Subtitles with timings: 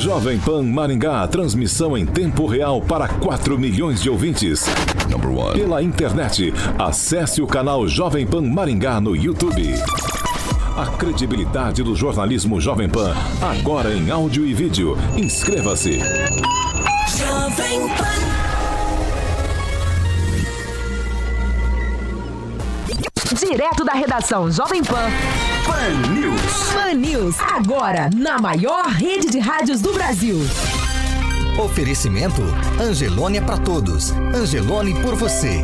[0.00, 4.64] Jovem Pan Maringá, transmissão em tempo real para 4 milhões de ouvintes.
[5.52, 9.74] Pela internet, acesse o canal Jovem Pan Maringá no YouTube.
[10.74, 14.96] A credibilidade do jornalismo Jovem Pan, agora em áudio e vídeo.
[15.18, 15.98] Inscreva-se.
[17.18, 18.20] Jovem Pan.
[23.34, 25.10] Direto da redação Jovem Pan.
[25.66, 26.72] Pan News.
[26.72, 30.38] Pan News, agora na maior rede de rádios do Brasil.
[31.58, 32.42] Oferecimento
[32.80, 34.12] Angelone é para todos.
[34.34, 35.62] Angelone por você.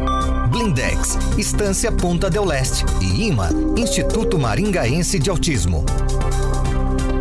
[0.51, 5.85] Blindex, Estância Ponta del Leste e IMA, Instituto Maringaense de Autismo.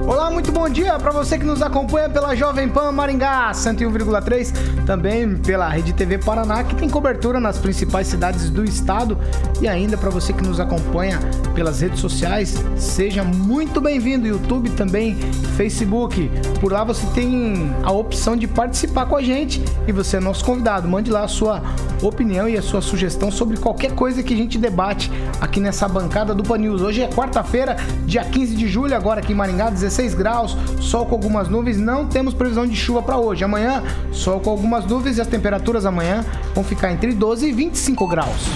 [0.08, 5.36] Olá, muito bom dia para você que nos acompanha pela Jovem Pan Maringá 101,3, também
[5.36, 9.18] pela Rede TV Paraná, que tem cobertura nas principais cidades do estado,
[9.60, 11.20] e ainda para você que nos acompanha
[11.56, 15.16] pelas redes sociais, seja muito bem-vindo, YouTube também,
[15.58, 16.30] Facebook.
[16.62, 20.46] Por lá você tem a opção de participar com a gente e você é nosso
[20.46, 20.88] convidado.
[20.88, 21.64] Mande lá a sua
[22.04, 26.36] opinião e a sua sugestão sobre qualquer coisa que a gente debate aqui nessa bancada
[26.36, 26.82] do Pan News.
[26.84, 27.76] Hoje é quarta-feira,
[28.06, 32.08] dia 15 de julho, agora aqui em Maringá, 16 graus, sol com algumas nuvens, não
[32.08, 33.44] temos previsão de chuva para hoje.
[33.44, 38.08] Amanhã, sol com algumas nuvens e as temperaturas amanhã vão ficar entre 12 e 25
[38.08, 38.48] graus.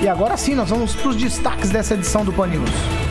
[0.00, 3.07] E agora sim, nós vamos para os destaques dessa edição do Pan News.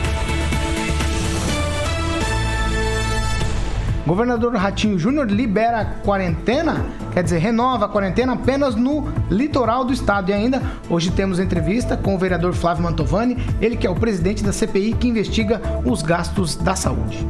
[4.08, 9.92] Governador Ratinho Júnior libera a quarentena, quer dizer, renova a quarentena apenas no litoral do
[9.92, 10.30] estado.
[10.30, 14.42] E ainda, hoje temos entrevista com o vereador Flávio Mantovani, ele que é o presidente
[14.42, 17.28] da CPI que investiga os gastos da saúde.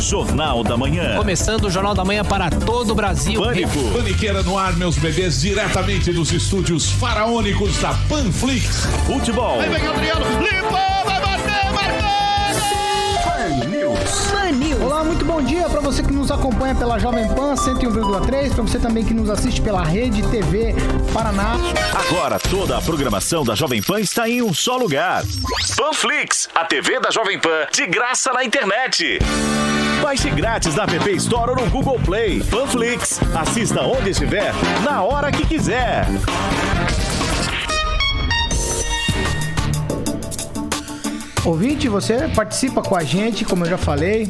[0.00, 1.14] Jornal da Manhã.
[1.14, 3.38] Começando o Jornal da Manhã para todo o Brasil.
[3.38, 3.78] Pânico.
[3.92, 8.86] Paniqueira no ar, meus bebês, diretamente dos estúdios faraônicos da Panflix.
[9.06, 9.58] Futebol.
[9.58, 12.23] Vem Adriano, limpou, vai bater, marcou!
[14.04, 14.30] News.
[14.30, 14.82] Pan News.
[14.82, 18.78] Olá, muito bom dia para você que nos acompanha pela Jovem Pan 101,3, para você
[18.78, 20.74] também que nos assiste pela Rede TV
[21.12, 21.56] Paraná.
[21.94, 25.24] Agora toda a programação da Jovem Pan está em um só lugar.
[25.76, 29.18] Panflix, a TV da Jovem Pan, de graça na internet.
[30.02, 32.42] Baixe grátis na App Store ou no Google Play.
[32.42, 34.52] Panflix, assista onde estiver,
[34.84, 36.06] na hora que quiser.
[41.44, 44.26] Ouvinte, você participa com a gente, como eu já falei.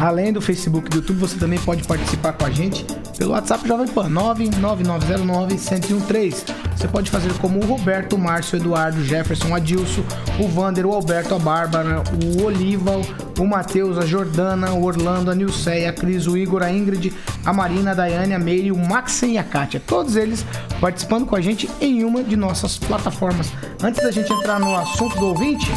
[0.00, 2.84] Além do Facebook e do YouTube, você também pode participar com a gente
[3.16, 6.52] pelo WhatsApp Jovem Pan 99909-1013.
[6.76, 10.02] Você pode fazer como o Roberto, o Márcio, o Eduardo, o Jefferson, o Adilson,
[10.40, 13.00] o Vander, o Alberto, a Bárbara, o Oliva,
[13.38, 17.12] o Matheus, a Jordana, o Orlando, a Nilceia, a Cris, o Igor, a Ingrid,
[17.44, 19.80] a Marina, a Daiane, a Meire, o Maxen e a Kátia.
[19.86, 20.44] Todos eles
[20.80, 23.52] participando com a gente em uma de nossas plataformas.
[23.80, 25.70] Antes da gente entrar no assunto do ouvinte,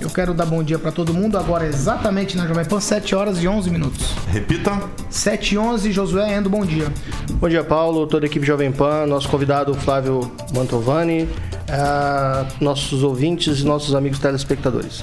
[0.00, 3.42] eu quero dar bom dia para todo mundo agora exatamente na Jovem Pan, 7 horas
[3.42, 4.14] e 11 minutos.
[4.28, 4.80] Repita.
[5.10, 6.92] 7 e 11, Josué Endo, bom dia.
[7.32, 11.28] Bom dia, Paulo, toda a equipe Jovem Pan, nosso convidado Flávio Mantovani,
[11.68, 15.02] ah, nossos ouvintes e nossos amigos telespectadores.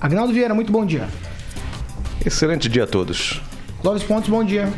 [0.00, 1.08] Agnaldo Vieira, muito bom dia.
[2.24, 3.40] Excelente dia a todos.
[3.80, 4.70] Clóvis Pontes, bom dia.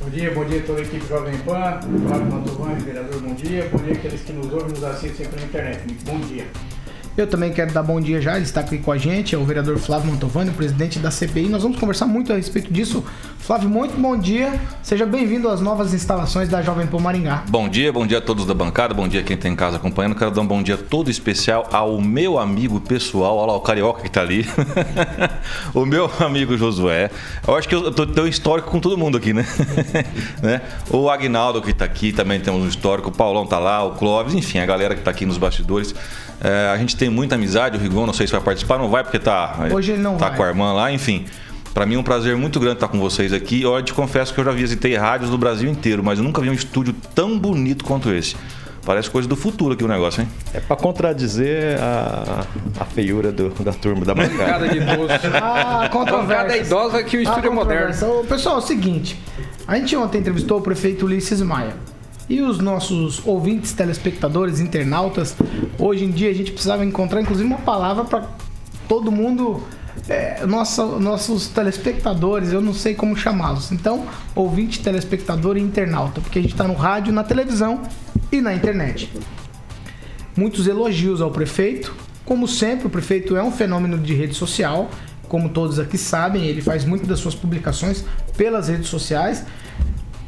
[0.00, 3.68] Bom dia, bom dia a toda a equipe Jovem Pan, Flávio Mantovani, vereador, bom dia.
[3.70, 5.80] Bom dia aqueles que nos ouvem e nos assistem sempre na internet.
[6.04, 6.46] Bom dia.
[7.16, 9.44] Eu também quero dar bom dia já, ele está aqui com a gente, é o
[9.44, 11.48] vereador Flávio Mantovani, presidente da CPI.
[11.48, 13.04] Nós vamos conversar muito a respeito disso.
[13.40, 14.60] Flávio, muito bom dia.
[14.82, 17.42] Seja bem-vindo às novas instalações da Jovem Pan Maringá.
[17.48, 19.76] Bom dia, bom dia a todos da bancada, bom dia a quem está em casa
[19.76, 20.14] acompanhando.
[20.14, 24.02] Quero dar um bom dia todo especial ao meu amigo pessoal, olha lá o carioca
[24.02, 24.46] que está ali,
[25.74, 27.10] o meu amigo Josué.
[27.46, 29.44] Eu acho que eu tô- tenho um histórico com todo mundo aqui, né?
[30.42, 30.60] né?
[30.90, 34.34] O Agnaldo que está aqui, também temos um histórico, o Paulão tá lá, o Clóvis,
[34.34, 35.92] enfim, a galera que está aqui nos bastidores.
[36.42, 39.02] É, a gente tem muita amizade, o Rigon, não sei se vai participar, não vai
[39.02, 40.36] porque tá, Hoje ele não tá vai.
[40.36, 41.24] com a irmã lá, enfim.
[41.72, 43.62] Pra mim é um prazer muito grande estar com vocês aqui.
[43.62, 46.50] Eu te confesso que eu já visitei rádios do Brasil inteiro, mas eu nunca vi
[46.50, 48.34] um estúdio tão bonito quanto esse.
[48.84, 50.28] Parece coisa do futuro aqui o negócio, hein?
[50.54, 52.44] É pra contradizer a,
[52.80, 54.44] a feiura do- da turma da bancada.
[54.46, 55.08] Cada de idoso.
[55.34, 56.36] Ah, controvérsia.
[56.44, 57.94] Bancada idosa que o estúdio é moderno.
[58.26, 59.20] Pessoal, é o seguinte,
[59.68, 61.74] a gente ontem entrevistou o prefeito Ulisses Maia.
[62.28, 65.36] E os nossos ouvintes, telespectadores, internautas,
[65.78, 68.24] hoje em dia a gente precisava encontrar inclusive uma palavra para
[68.88, 69.62] todo mundo,
[70.08, 73.70] é, nossa, nossos telespectadores, eu não sei como chamá-los.
[73.70, 77.82] Então, ouvinte, telespectador e internauta, porque a gente está no rádio, na televisão
[78.32, 79.12] e na internet.
[80.36, 81.94] Muitos elogios ao prefeito.
[82.24, 84.90] Como sempre, o prefeito é um fenômeno de rede social.
[85.28, 88.04] Como todos aqui sabem, ele faz muito das suas publicações
[88.36, 89.44] pelas redes sociais.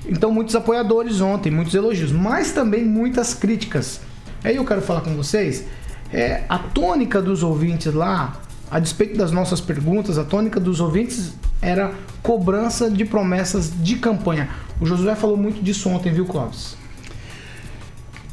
[0.06, 4.00] Então, muitos apoiadores ontem, muitos elogios, mas também muitas críticas.
[4.44, 5.64] Aí eu quero falar com vocês,
[6.12, 8.40] é, a tônica dos ouvintes lá,
[8.72, 11.92] a despeito das nossas perguntas, a tônica dos ouvintes era
[12.22, 14.48] cobrança de promessas de campanha.
[14.80, 16.74] O Josué falou muito disso ontem, viu, Clóvis?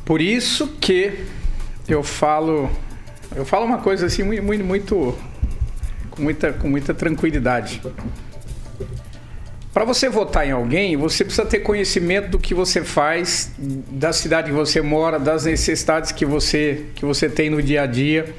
[0.05, 1.25] Por isso que
[1.89, 2.69] eu falo,
[3.35, 5.13] eu falo uma coisa assim muito, muito,
[6.09, 7.81] com muita, com muita tranquilidade.
[9.73, 14.51] Para você votar em alguém, você precisa ter conhecimento do que você faz, da cidade
[14.51, 18.33] que você mora, das necessidades que você, que você tem no dia a dia.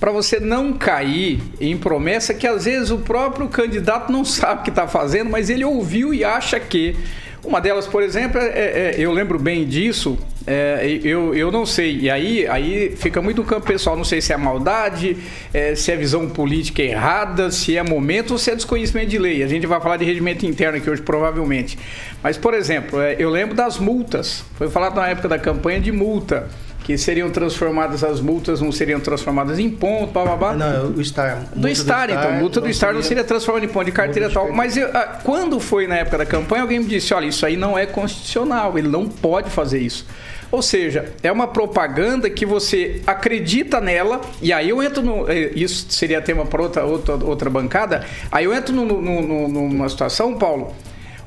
[0.00, 4.64] Para você não cair em promessa que às vezes o próprio candidato não sabe o
[4.64, 6.96] que está fazendo, mas ele ouviu e acha que.
[7.42, 12.00] Uma delas, por exemplo, é, é, eu lembro bem disso, é, eu, eu não sei.
[12.00, 13.96] E aí, aí fica muito no campo pessoal.
[13.96, 15.16] Não sei se é maldade,
[15.52, 19.42] é, se é visão política errada, se é momento ou se é desconhecimento de lei.
[19.42, 21.78] A gente vai falar de regimento interno aqui hoje, provavelmente.
[22.22, 24.44] Mas, por exemplo, é, eu lembro das multas.
[24.56, 26.46] Foi falado na época da campanha de multa
[26.84, 30.54] que seriam transformadas as multas, não seriam transformadas em ponto, blá, blá, blá.
[30.54, 31.44] Não, o Star.
[31.54, 32.32] Do Star, então.
[32.32, 34.52] Multa do Star não seria transformada em ponto de carteira e tal.
[34.52, 37.56] Mas eu, ah, quando foi na época da campanha, alguém me disse: olha, isso aí
[37.56, 40.06] não é constitucional, ele não pode fazer isso.
[40.50, 45.30] Ou seja, é uma propaganda que você acredita nela, e aí eu entro no.
[45.30, 48.04] eh, Isso seria tema para outra, outra, outra bancada.
[48.32, 50.74] Aí eu entro no, no- no- numa situação, Paulo,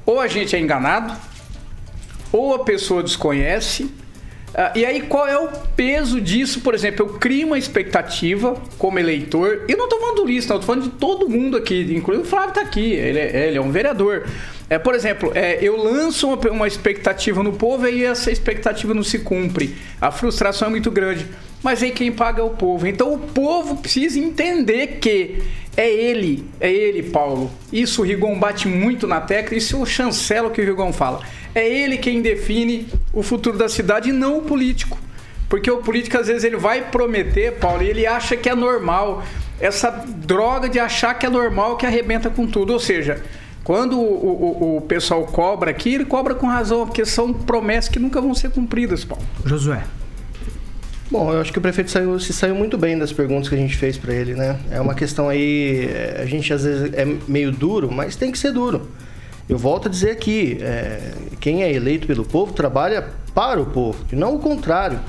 [0.06, 1.14] ou a gente é enganado,
[2.34, 3.90] ou a pessoa desconhece.
[4.56, 6.62] Ah, e aí, qual é o peso disso?
[6.62, 9.66] Por exemplo, eu crio uma expectativa como eleitor.
[9.68, 12.50] Eu não estou falando do eu tô falando de todo mundo aqui, inclusive o Flávio
[12.50, 14.26] está aqui, ele é, ele é um vereador.
[14.70, 19.04] É, por exemplo, é, eu lanço uma, uma expectativa no povo e essa expectativa não
[19.04, 19.76] se cumpre.
[20.00, 21.28] A frustração é muito grande.
[21.64, 22.86] Mas aí quem paga é o povo.
[22.86, 25.42] Então o povo precisa entender que
[25.75, 27.50] é ele, é ele, Paulo.
[27.72, 31.22] Isso o Rigon bate muito na tecla, isso eu chancelo o que o Rigon fala.
[31.56, 34.98] É ele quem define o futuro da cidade e não o político.
[35.50, 39.24] Porque o político, às vezes, ele vai prometer, Paulo, e ele acha que é normal.
[39.60, 42.74] Essa droga de achar que é normal que arrebenta com tudo.
[42.74, 43.22] Ou seja,
[43.64, 48.00] quando o, o- o pessoal cobra aqui, ele cobra com razão, porque são promessas que
[48.00, 49.24] nunca vão ser cumpridas, Paulo.
[49.46, 49.84] Josué.
[51.13, 53.57] Bom, eu acho que o prefeito saiu- se saiu muito bem das perguntas que a
[53.60, 54.57] gente fez para ele, né?
[54.71, 58.39] É uma questão aí, é, a gente às vezes é meio duro, mas tem que
[58.39, 58.89] ser duro.
[59.48, 64.04] Eu volto a dizer aqui, é, quem é eleito pelo povo trabalha para o povo,
[64.12, 65.00] e não o contrário.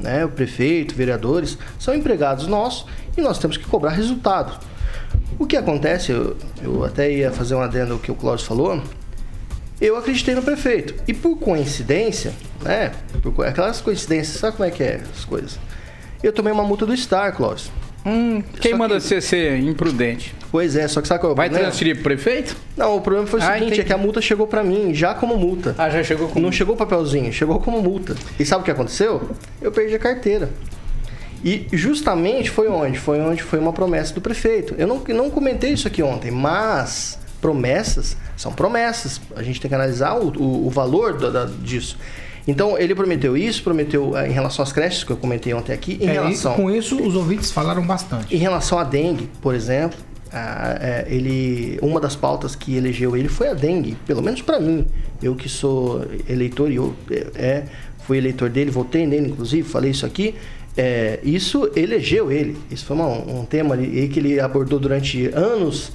[0.00, 0.24] Né?
[0.24, 2.84] O prefeito, vereadores são empregados nossos
[3.16, 4.58] e nós temos que cobrar resultado.
[5.38, 8.82] O que acontece, eu, eu até ia fazer um adendo ao que o Cláudio falou,
[9.86, 10.94] eu acreditei no prefeito.
[11.06, 12.32] E por coincidência,
[12.62, 12.92] né?
[13.22, 15.58] Por aquelas coincidências, sabe como é que é as coisas?
[16.22, 17.70] Eu tomei uma multa do Star, Clóvis.
[18.04, 20.34] Hum, quem manda você ser imprudente?
[20.50, 21.68] Pois é, só que sabe qual é o Vai problema?
[21.70, 22.56] transferir pro prefeito?
[22.76, 23.80] Não, o problema foi o Ah, seguinte, entendi.
[23.80, 25.74] é que a multa chegou pra mim já como multa.
[25.78, 28.14] Ah, já chegou como Não chegou papelzinho, chegou como multa.
[28.38, 29.30] E sabe o que aconteceu?
[29.60, 30.50] Eu perdi a carteira.
[31.44, 32.98] E justamente foi onde?
[32.98, 34.74] Foi onde foi uma promessa do prefeito.
[34.78, 39.20] Eu não, não comentei isso aqui ontem, mas promessas são promessas.
[39.36, 41.98] A gente tem que analisar o, o, o valor da- da- disso.
[42.48, 45.98] Então, ele prometeu isso, prometeu eh, em relação às creches, que eu comentei ontem aqui,
[46.00, 46.54] em É, e relação...
[46.54, 48.34] com isso, os ouvintes falaram bastante.
[48.34, 49.96] Em relação à dengue, por exemplo,
[50.32, 54.86] é, ele, uma das pautas que elegeu ele foi a dengue, pelo menos para mim.
[55.22, 57.64] Eu que sou eleitor e eu é, é,
[58.06, 60.34] fui eleitor dele, votei nele, inclusive, falei isso aqui.
[60.76, 62.56] é, isso elegeu ele.
[62.70, 65.92] Isso foi uma- um tema ali que ele abordou durante anos,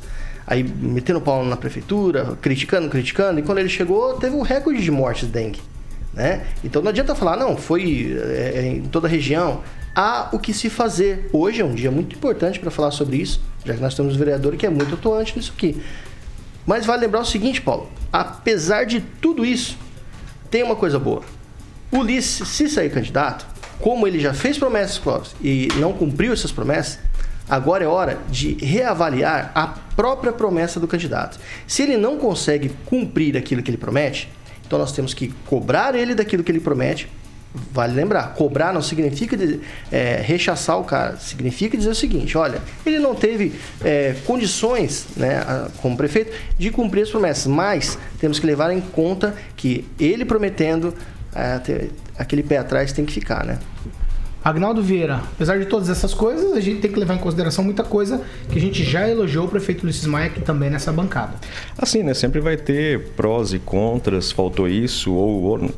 [0.47, 4.89] aí metendo pau na prefeitura, criticando, criticando, e quando ele chegou, teve um recorde de
[4.89, 5.59] mortes de dengue.
[6.13, 6.47] Né?
[6.63, 9.61] Então não adianta falar, não, foi é, é, em toda a região.
[9.93, 11.29] Há o que se fazer.
[11.33, 14.17] Hoje é um dia muito importante para falar sobre isso, já que nós temos um
[14.17, 15.81] vereador que é muito atuante nisso aqui.
[16.65, 19.77] Mas vale lembrar o seguinte, Paulo: apesar de tudo isso,
[20.49, 21.23] tem uma coisa boa.
[21.91, 23.45] Ulisses, se sair candidato,
[23.79, 25.01] como ele já fez promessas,
[25.41, 26.99] e não cumpriu essas promessas,
[27.49, 31.39] agora é hora de reavaliar a própria promessa do candidato.
[31.65, 34.29] Se ele não consegue cumprir aquilo que ele promete,
[34.65, 37.09] então nós temos que cobrar ele daquilo que ele promete.
[37.71, 39.35] Vale lembrar, cobrar não significa
[39.91, 45.43] é, rechaçar o cara, significa dizer o seguinte: olha, ele não teve é, condições, né,
[45.81, 50.93] como prefeito, de cumprir as promessas, mas temos que levar em conta que ele prometendo,
[51.33, 51.87] é,
[52.19, 53.57] aquele pé atrás tem que ficar, né?
[54.43, 57.83] Agnaldo Vieira, apesar de todas essas coisas, a gente tem que levar em consideração muita
[57.83, 61.33] coisa que a gente já elogiou o prefeito Ulisses Maia aqui também nessa bancada.
[61.77, 62.13] Assim, né?
[62.13, 65.71] Sempre vai ter prós e contras, faltou isso, ou, ou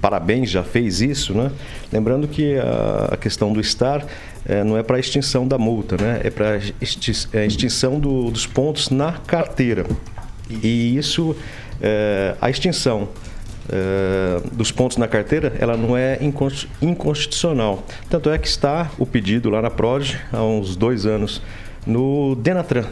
[0.00, 1.52] parabéns, já fez isso, né?
[1.92, 4.04] Lembrando que a, a questão do estar
[4.44, 6.20] eh, não é para extinção da multa, né?
[6.24, 6.58] É para
[7.44, 9.86] extinção do- dos pontos na carteira.
[10.50, 11.36] E isso,
[11.80, 13.08] eh, a extinção
[13.70, 17.84] eh, dos pontos na carteira, ela não é incons- inconstitucional.
[18.08, 21.42] Tanto é que está o pedido lá na PROD, há uns dois anos
[21.86, 22.84] no Denatran,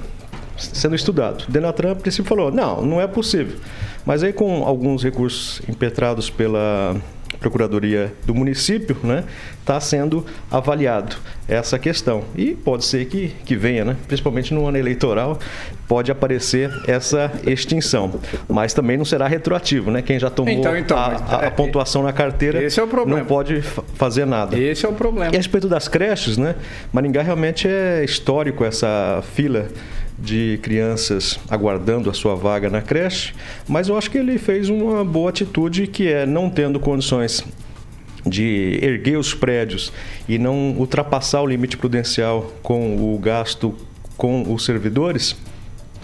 [0.56, 1.44] sendo estudado.
[1.48, 3.56] Denatran, a princípio, falou: não, não é possível.
[4.04, 6.96] Mas aí, com alguns recursos impetrados pela
[7.44, 9.22] Procuradoria do município, né,
[9.60, 11.14] está sendo avaliado
[11.46, 12.24] essa questão.
[12.34, 15.38] E pode ser que, que venha, né, principalmente no ano eleitoral,
[15.86, 18.18] pode aparecer essa extinção.
[18.48, 20.00] Mas também não será retroativo, né?
[20.00, 22.86] Quem já tomou Então, então, a, a- a é, pontuação na carteira é
[23.18, 24.58] não pode fa- fazer nada.
[24.58, 25.30] Esse é o problema.
[25.30, 26.54] E a respeito das creches, né?
[26.94, 29.68] Maringá realmente é histórico essa fila
[30.18, 33.34] de crianças aguardando a sua vaga na creche,
[33.68, 37.44] mas eu acho que ele fez uma boa atitude que é não tendo condições
[38.26, 39.92] de erguer os prédios
[40.28, 43.74] e não ultrapassar o limite prudencial com o gasto
[44.16, 45.36] com os servidores,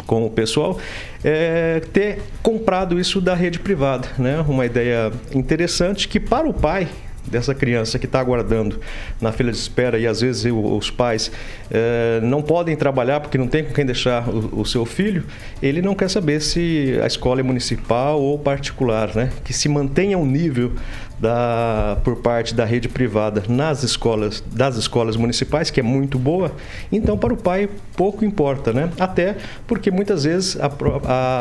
[0.07, 0.79] com o pessoal,
[1.23, 4.45] é, ter comprado isso da rede privada, né?
[4.49, 6.89] Uma ideia interessante que para o pai
[7.27, 8.81] dessa criança que está aguardando
[9.21, 11.31] na fila de espera e às vezes os pais
[11.71, 15.25] eh, não podem trabalhar porque não tem com quem deixar o, o seu filho,
[15.63, 19.31] ele não quer saber se a escola é municipal ou particular, né?
[19.45, 20.73] Que se mantenha o nível
[21.21, 26.53] da, por parte da rede privada nas escolas, das escolas municipais, que é muito boa,
[26.91, 28.91] então para o pai pouco importa, né?
[28.99, 29.37] Até
[29.67, 30.71] porque muitas vezes a,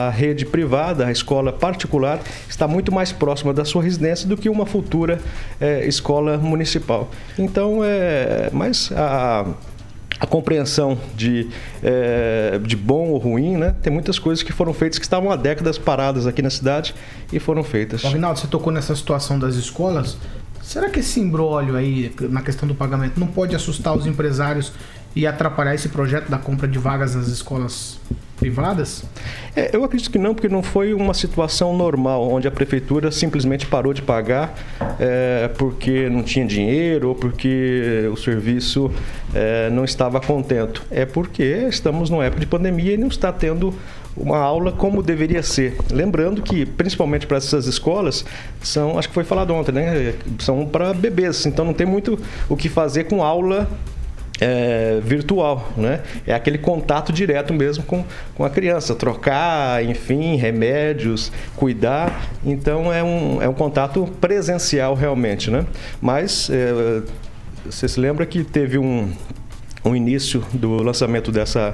[0.07, 2.19] a rede privada, a escola particular,
[2.49, 5.19] está muito mais próxima da sua residência do que uma futura
[5.61, 7.09] eh, escola municipal.
[7.37, 9.45] Então, é, mas a
[10.19, 11.47] a compreensão de,
[11.81, 13.75] eh, de bom ou ruim, né?
[13.81, 16.93] Tem muitas coisas que foram feitas que estavam há décadas paradas aqui na cidade
[17.31, 18.03] e foram feitas.
[18.03, 20.17] Agnaldo, você tocou nessa situação das escolas.
[20.61, 24.73] Será que esse imbróglio aí na questão do pagamento não pode assustar os empresários
[25.19, 27.99] e atrapalhar esse projeto da compra de vagas nas escolas
[28.37, 29.03] privadas?
[29.53, 33.65] É, eu acredito que não, porque não foi uma situação normal, onde a prefeitura simplesmente
[33.65, 34.55] parou de pagar
[34.97, 38.89] é, porque não tinha dinheiro ou porque o serviço
[39.33, 40.83] é, não estava contento.
[40.89, 43.73] É porque estamos numa época de pandemia e não está tendo
[44.15, 45.75] uma aula como deveria ser.
[45.91, 48.23] Lembrando que, principalmente para essas escolas,
[48.61, 50.13] são, acho que foi falado ontem, né?
[50.39, 53.69] São para bebês, então não tem muito o que fazer com aula
[54.39, 56.01] é, virtual, né?
[56.25, 58.05] É aquele contato direto mesmo com,
[58.35, 62.29] com a criança, trocar, enfim, remédios, cuidar.
[62.45, 65.65] Então é um, é um contato presencial realmente, né?
[66.01, 67.01] Mas é,
[67.65, 69.11] você se lembra que teve um,
[69.83, 71.73] um início do lançamento dessa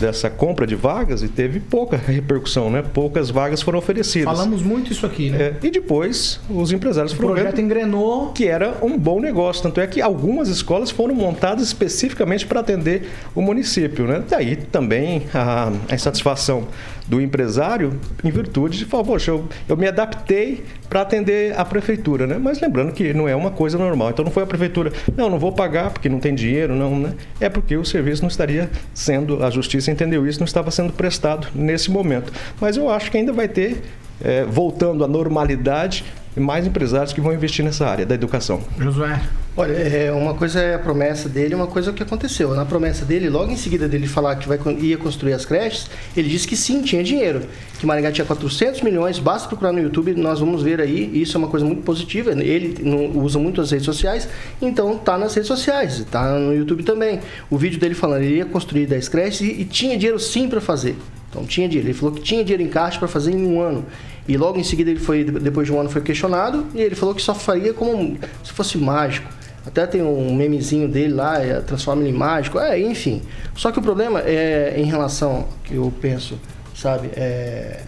[0.00, 2.82] dessa compra de vagas e teve pouca repercussão, né?
[2.82, 4.32] Poucas vagas foram oferecidas.
[4.32, 5.38] Falamos muito isso aqui, né?
[5.42, 8.32] É, e depois os empresários O foram projeto vendo engrenou.
[8.32, 9.62] que era um bom negócio.
[9.62, 14.06] Tanto é que algumas escolas foram montadas especificamente para atender o município.
[14.06, 14.22] Né?
[14.28, 16.66] Daí também a, a insatisfação
[17.10, 22.24] do empresário em virtude de falar, poxa, eu, eu me adaptei para atender a prefeitura,
[22.24, 22.38] né?
[22.38, 24.10] Mas lembrando que não é uma coisa normal.
[24.10, 27.14] Então não foi a prefeitura, não, não vou pagar porque não tem dinheiro, não, né?
[27.40, 31.48] É porque o serviço não estaria sendo, a justiça entendeu isso, não estava sendo prestado
[31.52, 32.32] nesse momento.
[32.60, 33.82] Mas eu acho que ainda vai ter,
[34.22, 36.04] eh, voltando à normalidade,
[36.36, 38.60] mais empresários que vão investir nessa área da educação.
[38.78, 39.20] Josué.
[39.56, 42.54] Olha, é, uma coisa é a promessa dele, uma coisa é o que aconteceu.
[42.54, 46.28] Na promessa dele, logo em seguida dele falar que vai, ia construir as creches, ele
[46.28, 47.42] disse que sim, tinha dinheiro.
[47.78, 51.20] Que Maringá tinha 400 milhões, basta procurar no YouTube, nós vamos ver aí.
[51.20, 52.30] Isso é uma coisa muito positiva.
[52.30, 54.28] Ele não usa muito as redes sociais,
[54.62, 57.20] então tá nas redes sociais, tá no YouTube também.
[57.50, 60.60] O vídeo dele falando, ele ia construir 10 creches e, e tinha dinheiro sim para
[60.60, 60.96] fazer.
[61.30, 61.88] Então tinha dinheiro.
[61.88, 63.86] Ele falou que tinha dinheiro em caixa para fazer em um ano.
[64.28, 67.14] E logo em seguida ele foi, depois de um ano, foi questionado e ele falou
[67.14, 69.28] que só faria como se fosse mágico.
[69.66, 73.22] Até tem um memezinho dele lá, é, transforma ele em mágico, é, enfim.
[73.54, 76.38] Só que o problema é em relação que eu penso,
[76.74, 77.82] sabe, é,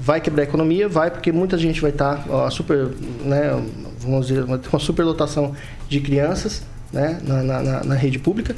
[0.00, 2.90] vai quebrar a economia, vai, porque muita gente vai estar, ó, super,
[3.24, 3.50] né,
[4.00, 5.54] vamos dizer, vai ter uma superlotação
[5.88, 8.54] de crianças, né, na- na- na rede pública.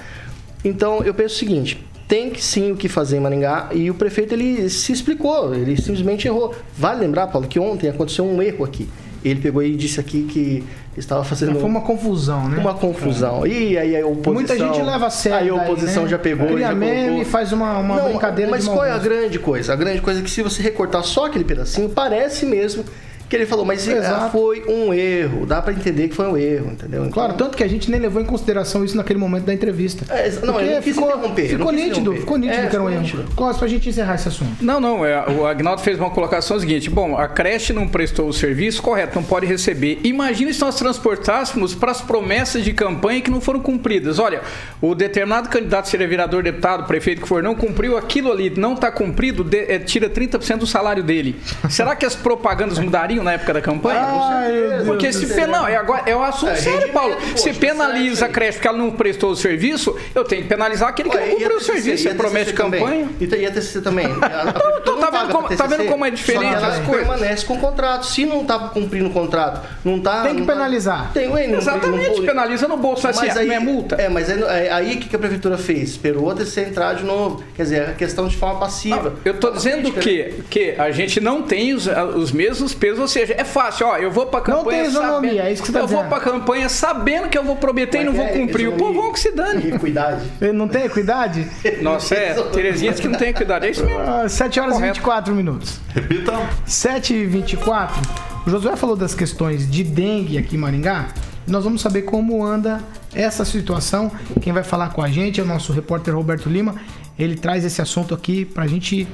[0.65, 3.95] Então, eu penso o seguinte, tem que sim o que fazer em Maringá e o
[3.95, 6.55] prefeito ele se explicou, ele simplesmente errou.
[6.77, 8.89] Vale lembrar, Paulo, que ontem aconteceu um erro aqui.
[9.25, 10.63] Ele pegou e disse aqui que
[10.99, 12.59] estava fazendo Foi uma confusão, né?
[12.59, 13.47] uma confusão.
[13.47, 14.35] E aí a oposição...
[14.35, 15.39] Muita gente leva a sério.
[15.39, 16.09] Aí a daí, oposição né?
[16.11, 17.23] já pegou Cria e já meme colocou.
[17.23, 19.73] e faz uma, uma Não, brincadeira Mas qual é a grande coisa?
[19.73, 22.85] A grande coisa é que se você recortar só aquele pedacinho, parece mesmo
[23.29, 24.25] que ele falou, mas Exato.
[24.27, 25.47] ah, foi um erro.
[25.47, 27.01] Dá pra entender que foi um erro, entendeu?
[27.03, 30.05] Então- Claro, tanto que a gente nem levou em consideração isso naquele momento da entrevista.
[30.13, 32.21] É, não, Porque eu não quis ficou, interromper, ficou não nítido, interromper.
[32.21, 33.03] ficou nítido É, que era um ficou erro.
[33.03, 33.25] nítido.
[33.37, 34.53] Clóvis, pra gente encerrar esse assunto.
[34.63, 38.33] Não, não, é, o Agnaldo fez uma colocação seguinte: bom, a creche não prestou o
[38.33, 40.01] serviço correto, não pode receber.
[40.05, 44.19] Imagina se nós transportássemos para as promessas de campanha que não foram cumpridas.
[44.19, 44.43] Olha,
[44.81, 48.91] o determinado candidato seria vereador, deputado, prefeito que for, não cumpriu aquilo ali, não está
[48.91, 51.37] cumprido, de- é, tira 30% do salário dele.
[51.71, 53.14] Será que as propagandas mudariam?
[53.23, 54.01] Na época da campanha?
[54.01, 55.37] Ai, Deus Porque do se céu.
[55.37, 57.15] pen- não, é, agora, é um assunto É, sério, Paulo.
[57.17, 58.31] pô, Se penaliza serve.
[58.31, 61.23] a creche porque ela não prestou o serviço, eu tenho que penalizar aquele que Ué,
[61.23, 61.73] não a cumpriu o TCC?
[61.73, 62.05] serviço.
[62.05, 63.09] E a Você promete TCC campanha.
[63.21, 64.07] E e a TCC também?
[64.23, 66.67] A- a Então, não tá vendo como- pra tá vendo TCC, como é diferente ela
[66.69, 67.07] as coisas?
[67.09, 68.07] permanece com o contrato.
[68.07, 70.23] Se não tá cumprindo o contrato, não tá...
[70.23, 71.11] Tem que não tá- penalizar.
[71.13, 73.97] Tem, ué, não- Exatamente, não- penaliza no bolso, assim, Mas aí, não é multa.
[73.97, 75.91] É, mas aí, é, aí o que que a prefeitura fez?
[75.91, 77.43] Esperou a TCC entrar de novo.
[77.55, 79.15] Quer dizer, é questão de forma passiva.
[79.25, 83.35] Eu tô dizendo que, que a gente não tem os, os mesmos pesos, ou seja,
[83.37, 85.73] é fácil, ó, eu vou pra Não campanha tem isonomia, sabendo, é isso que você
[85.73, 86.09] tá Eu vou dizendo.
[86.11, 88.69] pra campanha sabendo que eu vou prometer e não vou É, cumprir.
[88.69, 89.67] O povo que se dane.
[89.67, 90.23] e Equidade.
[90.55, 91.47] Não tem equidade?
[91.83, 94.01] Nossa, é, Terezinha disse que não tem equidade, é isso mesmo.
[94.01, 94.95] Ah, 7 horas e Correto.
[94.95, 95.79] 24 minutos.
[95.95, 96.33] Repita.
[96.67, 98.01] 7 e 24
[98.47, 101.09] O Josué falou das questões de dengue aqui em Maringá.
[101.47, 102.81] Nós vamos saber como anda
[103.15, 104.11] essa situação.
[104.41, 106.75] Quem vai falar com a gente é o nosso repórter Roberto Lima.
[107.19, 109.07] Ele traz esse assunto aqui pra gente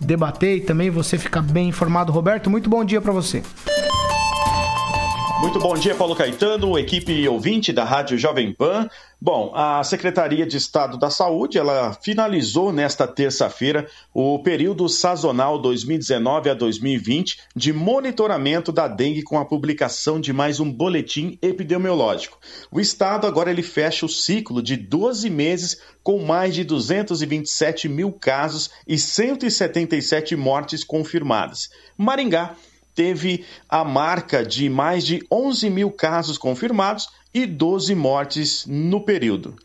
[0.00, 2.12] debater e também você ficar bem informado.
[2.12, 3.42] Roberto, muito bom dia pra você.
[5.40, 8.88] Muito bom dia, Paulo Caetano, equipe ouvinte da Rádio Jovem Pan.
[9.20, 16.50] Bom, a Secretaria de Estado da Saúde, ela finalizou nesta terça-feira o período sazonal 2019
[16.50, 22.38] a 2020 de monitoramento da dengue com a publicação de mais um boletim epidemiológico.
[22.70, 28.12] O estado agora ele fecha o ciclo de 12 meses com mais de 227 mil
[28.12, 31.70] casos e 177 mortes confirmadas.
[31.96, 32.54] Maringá
[32.94, 39.56] teve a marca de mais de 11 mil casos confirmados e 12 mortes no período.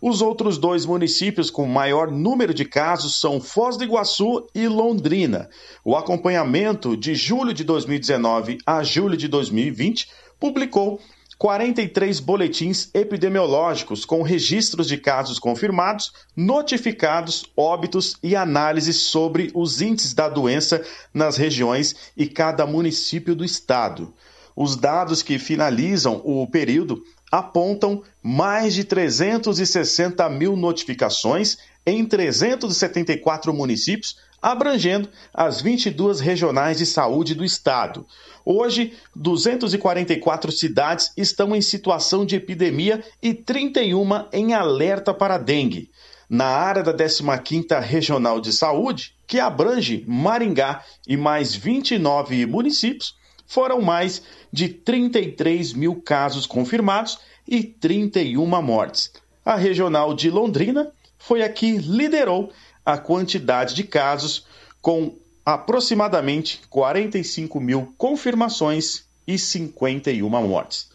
[0.00, 5.48] Os outros dois municípios com maior número de casos são Foz do Iguaçu e Londrina.
[5.84, 11.00] O acompanhamento de julho de 2019 a julho de 2020 publicou
[11.38, 20.14] 43 boletins epidemiológicos com registros de casos confirmados, notificados, óbitos e análises sobre os índices
[20.14, 24.14] da doença nas regiões e cada município do estado.
[24.56, 34.16] Os dados que finalizam o período apontam mais de 360 mil notificações em 374 municípios,
[34.40, 38.06] abrangendo as 22 regionais de saúde do estado.
[38.44, 45.90] Hoje, 244 cidades estão em situação de epidemia e 31 em alerta para dengue.
[46.28, 53.14] Na área da 15ª Regional de Saúde, que abrange Maringá e mais 29 municípios,
[53.46, 54.22] foram mais
[54.52, 59.12] de 33 mil casos confirmados e 31 mortes.
[59.44, 62.50] A regional de Londrina foi a que liderou
[62.86, 64.46] a quantidade de casos,
[64.80, 65.12] com
[65.44, 70.88] aproximadamente 45 mil confirmações e 51 mortes.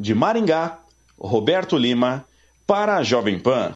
[0.00, 0.78] De Maringá,
[1.20, 2.24] Roberto Lima,
[2.66, 3.74] para a Jovem Pan.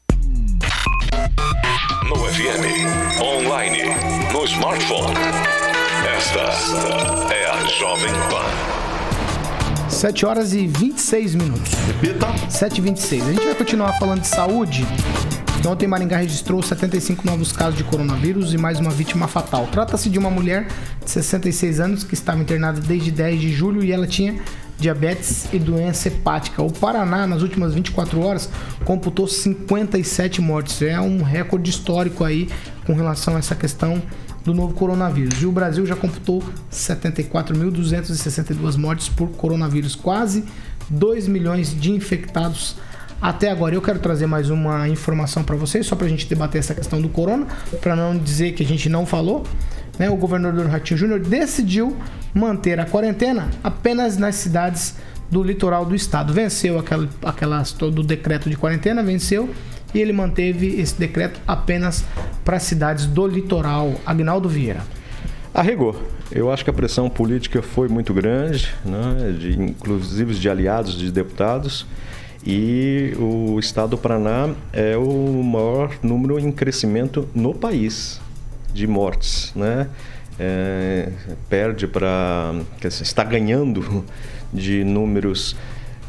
[2.08, 3.82] No FM, online,
[4.32, 5.14] no smartphone.
[6.16, 9.90] Esta é a Jovem Pan.
[9.90, 11.74] 7 horas e 26 minutos.
[11.86, 12.26] Repita.
[12.50, 14.84] 7 e 26 A gente vai continuar falando de saúde.
[15.64, 19.68] Ontem Maringá registrou 75 novos casos de coronavírus e mais uma vítima fatal.
[19.68, 20.66] Trata-se de uma mulher
[21.04, 24.40] de 66 anos que estava internada desde 10 de julho e ela tinha
[24.76, 26.60] diabetes e doença hepática.
[26.62, 28.50] O Paraná, nas últimas 24 horas,
[28.84, 30.82] computou 57 mortes.
[30.82, 32.48] É um recorde histórico aí
[32.84, 34.02] com relação a essa questão
[34.44, 35.40] do novo coronavírus.
[35.40, 40.44] E o Brasil já computou 74.262 mortes por coronavírus, quase
[40.90, 42.74] 2 milhões de infectados
[43.22, 43.72] até agora.
[43.72, 47.00] Eu quero trazer mais uma informação para vocês, só para a gente debater essa questão
[47.00, 47.46] do corona,
[47.80, 49.44] para não dizer que a gente não falou.
[49.96, 50.10] Né?
[50.10, 51.96] O governador Ratinho Júnior decidiu
[52.34, 54.96] manter a quarentena apenas nas cidades
[55.30, 56.32] do litoral do estado.
[56.32, 59.48] Venceu aquela, aquelas todo o decreto de quarentena, venceu
[59.94, 62.04] e ele manteve esse decreto apenas
[62.44, 63.94] para cidades do litoral.
[64.04, 64.80] Agnaldo Vieira.
[65.54, 65.94] Arregou.
[66.30, 71.12] Eu acho que a pressão política foi muito grande, né, de, inclusive de aliados de
[71.12, 71.86] deputados,
[72.44, 78.20] e o estado do Paraná é o maior número em crescimento no país
[78.74, 79.52] de mortes.
[79.54, 79.88] Né?
[80.38, 81.10] É,
[81.48, 82.54] perde para.
[82.84, 84.04] está ganhando
[84.52, 85.54] de números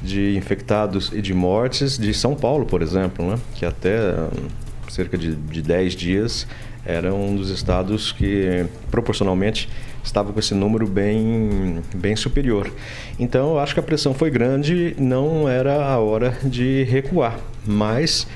[0.01, 3.39] de infectados e de mortes de São Paulo, por exemplo, né?
[3.55, 4.47] que até hum,
[4.89, 6.47] cerca de, de 10 dias
[6.85, 9.69] era um dos estados que proporcionalmente
[10.03, 12.71] estava com esse número bem, bem superior.
[13.17, 18.27] Então eu acho que a pressão foi grande, não era a hora de recuar, mas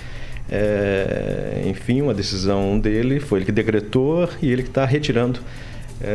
[0.49, 5.39] é, enfim, uma decisão dele, foi ele que decretou e ele que está retirando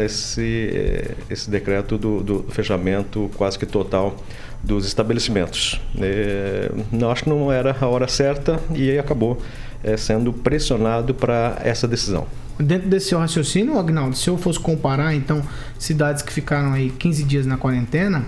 [0.04, 4.16] esse, esse decreto do, do fechamento quase que total
[4.62, 5.80] dos estabelecimentos.
[6.00, 9.40] É, não acho que não era a hora certa e acabou
[9.82, 12.26] é, sendo pressionado para essa decisão.
[12.58, 15.42] Dentro desse seu raciocínio, Agnaldo, se eu fosse comparar, então,
[15.78, 18.24] cidades que ficaram aí 15 dias na quarentena,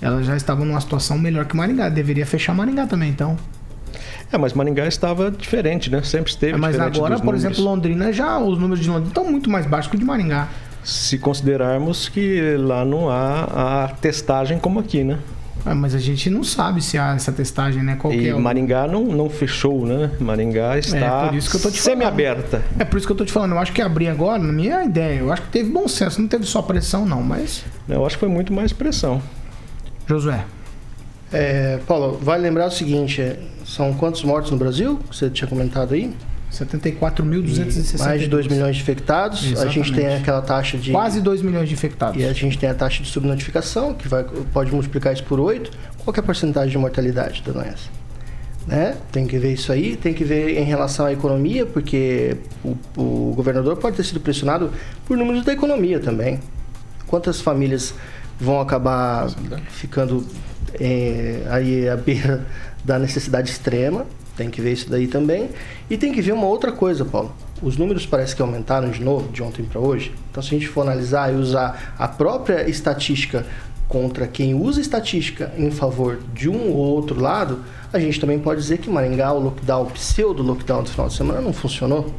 [0.00, 1.88] elas já estavam numa situação melhor que Maringá.
[1.88, 3.36] Deveria fechar Maringá também, então.
[4.30, 6.02] É, mas Maringá estava diferente, né?
[6.02, 7.44] Sempre esteve É, mas diferente agora, dos por números.
[7.44, 10.48] exemplo, Londrina já, os números de Londrina estão muito mais baixos que o de Maringá.
[10.82, 15.18] Se considerarmos que lá não há a testagem como aqui, né?
[15.68, 17.96] Ah, mas a gente não sabe se há essa testagem, né?
[17.96, 20.12] Qual que E é o- Maringá não, não fechou, né?
[20.20, 21.98] Maringá está É, por isso que eu tô te falando.
[21.98, 22.62] semi-aberta.
[22.78, 23.52] É por isso que eu tô te falando.
[23.52, 26.20] Eu acho que abrir agora, na minha ideia, eu acho que teve bom senso.
[26.20, 27.64] Não teve só pressão, não, mas.
[27.88, 29.20] Eu acho que foi muito mais pressão.
[30.06, 30.44] Josué.
[31.32, 35.00] É, Paulo, vale lembrar o seguinte: é, são quantos mortos no Brasil?
[35.10, 36.14] que Você tinha comentado aí?
[36.52, 37.98] 74.262.
[37.98, 39.40] Mais de 2 milhões de infectados.
[39.60, 40.22] A gente tem Exatamente.
[40.22, 40.92] aquela taxa de.
[40.92, 42.20] Quase 2 milhões de infectados.
[42.20, 45.70] E a gente tem a taxa de subnotificação, que vai, pode multiplicar isso por 8.
[46.04, 47.88] Qual é a porcentagem de mortalidade da doença?
[48.66, 48.96] Né?
[49.12, 53.32] Tem que ver isso aí, tem que ver em relação à economia, porque o, o
[53.34, 54.72] governador pode ter sido pressionado
[55.06, 56.40] por números da economia também.
[57.06, 57.94] Quantas famílias
[58.40, 59.28] vão acabar
[59.70, 60.26] ficando
[60.80, 62.44] é, aí à beira
[62.84, 64.04] da necessidade extrema?
[64.36, 65.48] Tem que ver isso daí também.
[65.88, 67.32] E tem que ver uma outra coisa, Paulo.
[67.62, 70.12] Os números parece que aumentaram de novo, de ontem para hoje.
[70.30, 73.46] Então, se a gente for analisar e usar a própria estatística
[73.88, 78.60] contra quem usa estatística em favor de um ou outro lado, a gente também pode
[78.60, 82.12] dizer que Maringá, o lockdown, o pseudo-lockdown do final de semana não funcionou.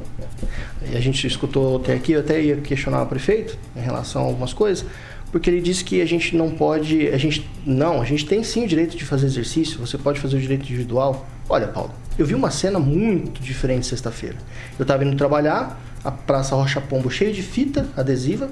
[0.91, 4.25] E a gente escutou até aqui, eu até ia questionar o prefeito em relação a
[4.25, 4.85] algumas coisas,
[5.31, 8.63] porque ele disse que a gente não pode, a gente não, a gente tem sim
[8.63, 11.27] o direito de fazer exercício, você pode fazer o direito individual.
[11.49, 14.37] Olha, Paulo, eu vi uma cena muito diferente sexta-feira.
[14.77, 18.49] Eu estava indo trabalhar, a Praça Rocha Pombo cheia de fita adesiva,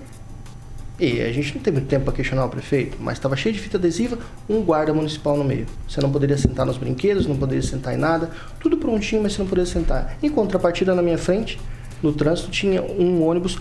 [0.97, 3.59] e a gente não teve muito tempo para questionar o prefeito, mas estava cheio de
[3.59, 5.65] fita adesiva, um guarda municipal no meio.
[5.89, 8.29] Você não poderia sentar nos brinquedos, não poderia sentar em nada,
[8.61, 10.17] tudo prontinho, mas você não poderia sentar.
[10.23, 11.59] Em contrapartida, na minha frente,
[12.01, 13.59] no trânsito, tinha um ônibus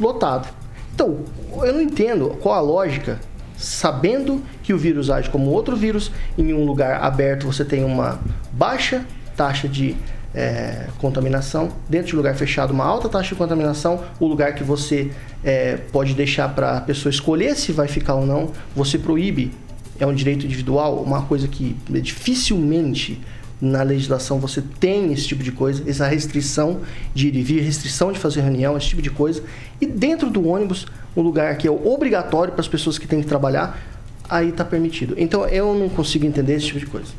[0.00, 0.48] lotado.
[0.94, 1.18] Então,
[1.62, 3.20] eu não entendo qual a lógica,
[3.56, 8.18] sabendo que o vírus age como outro vírus, em um lugar aberto você tem uma
[8.50, 9.04] baixa
[9.42, 9.96] taxa de
[10.32, 15.10] é, contaminação, dentro de lugar fechado uma alta taxa de contaminação, o lugar que você
[15.42, 19.50] é, pode deixar para a pessoa escolher se vai ficar ou não, você proíbe,
[19.98, 23.20] é um direito individual, uma coisa que dificilmente
[23.60, 26.80] na legislação você tem esse tipo de coisa, essa restrição
[27.12, 29.42] de ir e vir, restrição de fazer reunião, esse tipo de coisa.
[29.80, 33.26] E dentro do ônibus, um lugar que é obrigatório para as pessoas que têm que
[33.26, 33.80] trabalhar,
[34.28, 35.14] aí está permitido.
[35.16, 37.12] Então eu não consigo entender esse tipo de coisa.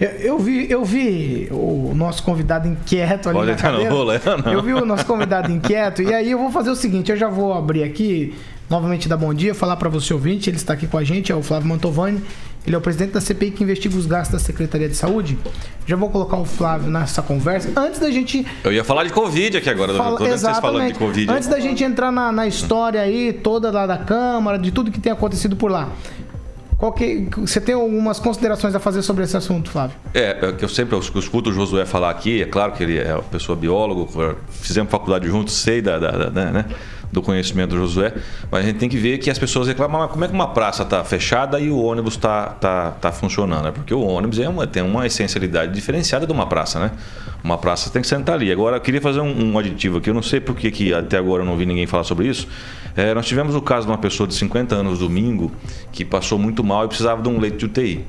[0.00, 3.90] Eu, eu vi, eu vi o nosso convidado inquieto ali entrar no cadeira.
[3.94, 4.52] rolo, é, não?
[4.52, 7.28] Eu vi o nosso convidado inquieto e aí eu vou fazer o seguinte, eu já
[7.28, 8.34] vou abrir aqui
[8.70, 11.34] novamente dar bom dia, falar para você ouvinte, ele está aqui com a gente, é
[11.34, 12.22] o Flávio Mantovani.
[12.66, 15.38] Ele é o presidente da CPI que investiga os gastos da Secretaria de Saúde.
[15.86, 17.70] Já vou colocar o Flávio nessa conversa.
[17.74, 20.92] Antes da gente Eu ia falar de Covid aqui agora, Fala- tô vendo vocês falando
[20.92, 21.32] de Covid.
[21.32, 25.00] Antes da gente entrar na, na história aí, toda lá da Câmara, de tudo que
[25.00, 25.88] tem acontecido por lá.
[26.78, 29.96] Qual que, você tem algumas considerações a fazer sobre esse assunto, Flávio?
[30.14, 32.96] É, é que eu sempre eu escuto o Josué falar aqui, é claro que ele
[32.96, 34.08] é uma pessoa biólogo,
[34.48, 36.64] fizemos faculdade juntos, sei da, da- da- né, né,
[37.10, 38.12] do conhecimento do Josué,
[38.48, 40.48] mas a gente tem que ver que as pessoas reclamam, mas como é que uma
[40.52, 43.66] praça está fechada e o ônibus está tá, tá funcionando?
[43.66, 46.92] É porque o ônibus é uma, tem uma essencialidade diferenciada de uma praça, né?
[47.42, 48.52] Uma praça tem que sentar ali.
[48.52, 51.42] Agora, eu queria fazer um, um aditivo aqui, eu não sei porque que até agora
[51.42, 52.46] eu não vi ninguém falar sobre isso.
[52.98, 55.52] É, nós tivemos o caso de uma pessoa de 50 anos domingo
[55.92, 58.04] que passou muito mal e precisava de um leito de UTI.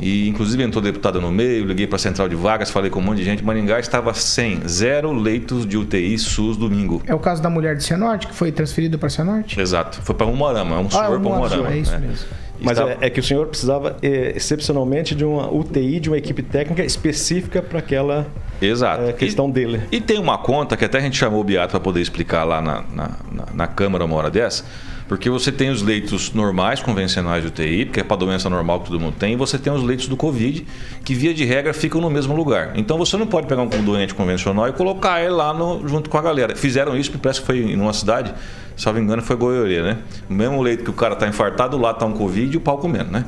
[0.00, 3.02] E inclusive entrou deputada no meio, liguei para a central de vagas, falei com um
[3.02, 3.44] monte de gente.
[3.44, 7.02] Maringá estava sem zero leitos de UTI SUS domingo.
[7.08, 9.60] É o caso da mulher de Cianorte, que foi transferida para Cianorte?
[9.60, 10.00] Exato.
[10.00, 11.72] Foi para Umuarama, é um senhor para Umuarama.
[11.72, 11.98] é isso né?
[11.98, 12.28] mesmo.
[12.62, 16.18] Mas Estava- é, é que o senhor precisava, é, excepcionalmente, de uma UTI, de uma
[16.18, 18.26] equipe técnica específica para aquela
[18.60, 19.04] Exato.
[19.04, 19.80] é, questão dele.
[19.90, 22.60] E tem uma conta que até a gente chamou o Beato para poder explicar lá
[22.60, 24.64] na, na, na- na Câmara uma hora dessa,
[25.10, 28.90] porque você tem os leitos normais, convencionais de UTI, que é para doença normal que
[28.90, 30.64] todo mundo tem, e você tem os leitos do Covid,
[31.04, 32.74] que via de regra ficam no mesmo lugar.
[32.76, 36.16] Então você não pode pegar um doente convencional e colocar ele lá no- junto com
[36.16, 36.54] a galera.
[36.54, 38.32] Fizeram isso, parece que foi em uma cidade,
[38.76, 39.98] se não me engano, foi Goiorê, né?
[40.28, 42.78] O mesmo leito que o cara está infartado, lá está um Covid e o pau
[42.78, 43.24] comendo, né?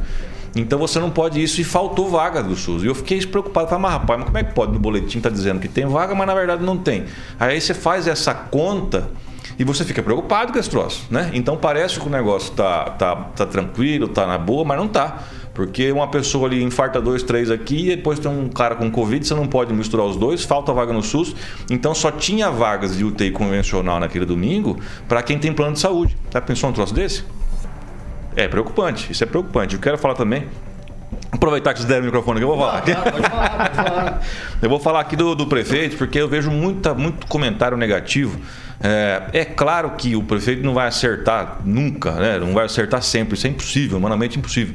[0.54, 2.84] Então você não pode isso e faltou vaga do SUS.
[2.84, 5.28] E eu fiquei preocupado, falei, mas rapaz, mas como é que pode no boletim tá
[5.28, 7.06] dizendo que tem vaga, mas na verdade não tem?
[7.40, 9.10] Aí você faz essa conta
[9.58, 11.30] e você fica preocupado com esse troço, né?
[11.34, 15.22] Então parece que o negócio tá, tá, tá tranquilo, tá na boa, mas não tá.
[15.54, 19.26] Porque uma pessoa ali infarta dois, três aqui, e depois tem um cara com Covid,
[19.26, 21.36] você não pode misturar os dois, falta vaga no SUS.
[21.70, 26.16] Então só tinha vagas de UTI convencional naquele domingo para quem tem plano de saúde.
[26.32, 27.24] Já pensou um troço desse?
[28.34, 29.74] É preocupante, isso é preocupante.
[29.74, 30.46] Eu quero falar também
[31.32, 32.82] Aproveitar que vocês deram o microfone que eu vou falar.
[32.82, 33.10] Pode falar,
[33.58, 34.22] pode falar.
[34.60, 38.38] eu vou falar aqui do, do, prefeito, porque eu vejo muita, muito comentário negativo.
[38.82, 42.38] É, é, claro que o prefeito não vai acertar nunca, né?
[42.38, 44.74] não vai acertar sempre, isso é impossível, humanamente impossível.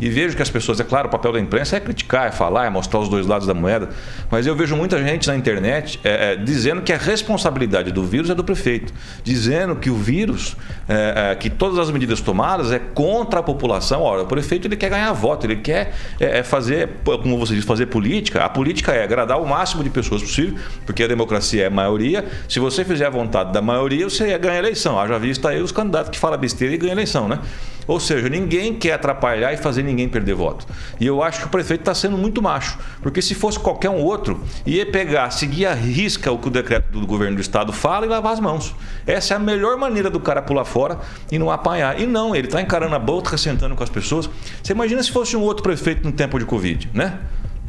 [0.00, 2.66] E vejo que as pessoas, é claro, o papel da imprensa é criticar, é falar,
[2.66, 3.90] é mostrar os dois lados da moeda,
[4.30, 8.30] mas eu vejo muita gente na internet é, é, dizendo que a responsabilidade do vírus
[8.30, 10.56] é do prefeito, dizendo que o vírus,
[10.88, 14.02] é, é que todas as medidas tomadas é contra a população.
[14.02, 17.64] Ora, o prefeito ele quer ganhar voto, ele quer é, é, fazer, como você diz,
[17.64, 18.42] fazer política.
[18.42, 22.24] A política é agradar o máximo de pessoas possível, porque a democracia é a maioria.
[22.48, 24.98] Se você fizer a vontade da maioria, você ganha a eleição.
[24.98, 27.38] Haja vista aí os candidatos que falam besteira e ganham a eleição, né?
[27.90, 30.64] Ou seja, ninguém quer atrapalhar e fazer ninguém perder voto.
[31.00, 34.00] E eu acho que o prefeito está sendo muito macho, porque se fosse qualquer um
[34.00, 38.06] outro, ia pegar, seguir a risca o que o decreto do governo do estado fala
[38.06, 38.76] e lavar as mãos.
[39.04, 41.00] Essa é a melhor maneira do cara pular fora
[41.32, 42.00] e não apanhar.
[42.00, 44.30] E não, ele está encarando a boca, sentando com as pessoas.
[44.62, 47.18] Você imagina se fosse um outro prefeito no tempo de Covid, né?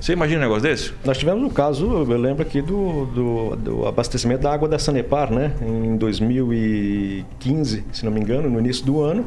[0.02, 0.94] Você imagina um negócio desse?
[1.06, 5.32] Nós tivemos um caso, eu lembro aqui do, do, do, abastecimento da água da Sanepar,
[5.32, 5.54] né?
[5.62, 9.24] Em 2015, se não me engano, no início do ano,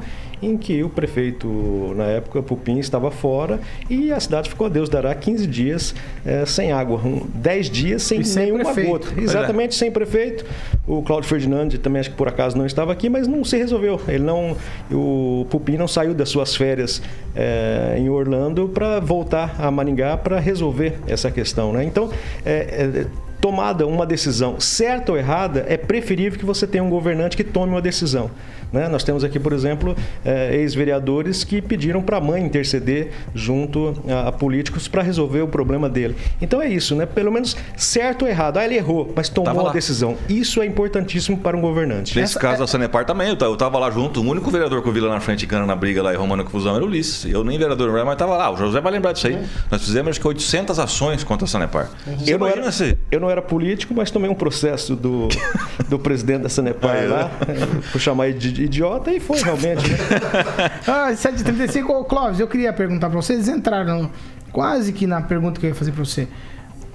[0.47, 4.89] em que o prefeito, na época, Pupim, estava fora e a cidade ficou, a Deus
[4.89, 7.01] dará, 15 dias é, sem água,
[7.35, 8.91] 10 dias sem, sem nenhuma prefeito.
[8.91, 9.09] gota.
[9.17, 9.23] É.
[9.23, 9.79] Exatamente, é.
[9.79, 10.45] sem prefeito.
[10.87, 14.01] O Cláudio Ferdinand também, acho que por acaso não estava aqui, mas não se resolveu.
[14.07, 14.57] Ele não,
[14.91, 17.03] o Pupim não saiu das suas férias
[17.35, 21.73] é, em Orlando para voltar a Maringá para resolver essa questão.
[21.73, 21.85] Né?
[21.85, 22.11] Então,
[22.45, 23.07] é,
[23.45, 27.73] tomada uma decisão certa ou errada, é preferível que você tenha um governante que tome
[27.73, 28.31] uma decisão.
[28.75, 28.89] Né?
[28.89, 34.29] Nós temos aqui, por exemplo, é, ex-vereadores que pediram para a mãe interceder junto a,
[34.29, 36.17] a políticos para resolver o problema dele.
[36.43, 37.07] Então é isso, né?
[37.07, 38.59] Pelo menos certo ou errado.
[38.59, 40.17] Ah, ele errou, mas tomou a decisão.
[40.29, 42.19] Isso é importantíssimo para um governante.
[42.19, 42.59] Nesse Essa caso é...
[42.59, 45.21] da Sanepar também, eu estava lá junto, o único vereador que eu vi lá na
[45.21, 47.25] frente cana na briga lá e Romano Confusão era o Ulisses.
[47.33, 48.51] Eu nem vereador não era, mas estava lá.
[48.51, 49.35] O José vai lembrar disso aí.
[49.35, 49.45] Uhum.
[49.71, 51.91] Nós fizemos acho que 800 ações contra a Sanepar.
[52.07, 52.17] Uhum.
[52.27, 52.71] Eu, não era,
[53.11, 55.29] eu não era político, mas tomei um processo do,
[55.89, 57.07] do presidente da Sanepar ah, é.
[57.07, 57.31] lá,
[57.93, 59.89] por chamar ele de idiota e foi realmente.
[59.89, 59.97] Né?
[60.87, 64.11] ah, 7h35, Clóvis, eu queria perguntar para vocês, entraram
[64.53, 66.29] quase que na pergunta que eu ia fazer para você.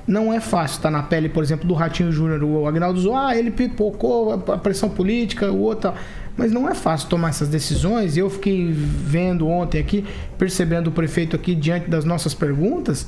[0.08, 2.44] Não é fácil estar na pele, por exemplo, do Ratinho Júnior.
[2.44, 5.94] O Agnaldo zoou, ah, ele pipocou a pressão política, o outro.
[6.36, 8.18] Mas não é fácil tomar essas decisões.
[8.18, 10.04] Eu fiquei vendo ontem aqui,
[10.38, 13.08] percebendo o prefeito aqui diante das nossas perguntas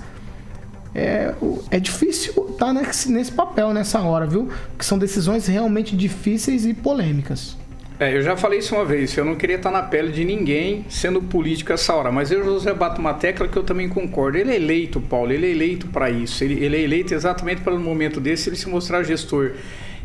[0.94, 1.34] é,
[1.70, 4.50] é difícil estar tá nesse, nesse papel nessa hora, viu?
[4.78, 7.58] Que são decisões realmente difíceis e polêmicas.
[8.02, 10.84] É, eu já falei isso uma vez, eu não queria estar na pele de ninguém
[10.90, 14.40] sendo político essa hora, mas eu, José, bato uma tecla que eu também concordo.
[14.40, 16.44] Ele é eleito, Paulo, ele é eleito para isso.
[16.44, 19.52] Ele, ele, é eleito exatamente para no momento desse ele se mostrar gestor.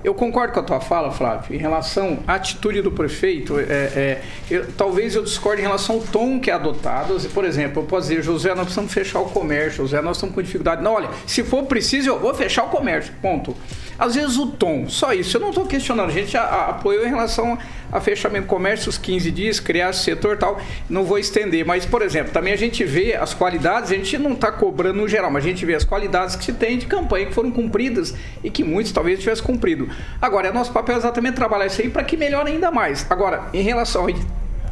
[0.04, 3.58] Eu concordo com a tua fala, Flávio, em relação à atitude do prefeito.
[3.58, 7.18] É, é, eu, talvez eu discorde em relação ao tom que é adotado.
[7.30, 9.78] Por exemplo, eu posso dizer, José, nós precisamos fechar o comércio.
[9.78, 10.82] José, nós estamos com dificuldade.
[10.82, 13.14] Não, olha, se for preciso, eu vou fechar o comércio.
[13.22, 13.56] Ponto.
[13.98, 15.36] Às vezes o tom, só isso.
[15.36, 16.10] Eu não estou questionando.
[16.10, 17.58] A gente a, a, apoiou em relação
[17.90, 20.60] a fechamento do comércio, os 15 dias, criar setor tal.
[20.88, 21.64] Não vou estender.
[21.64, 25.08] Mas, por exemplo, também a gente vê as qualidades, a gente não está cobrando no
[25.08, 28.14] geral, mas a gente vê as qualidades que se tem de campanha que foram cumpridas
[28.44, 29.88] e que muitos talvez tivessem cumprido.
[30.20, 33.06] Agora, é nosso papel exatamente trabalhar isso aí para que melhore ainda mais.
[33.08, 34.06] Agora, em relação,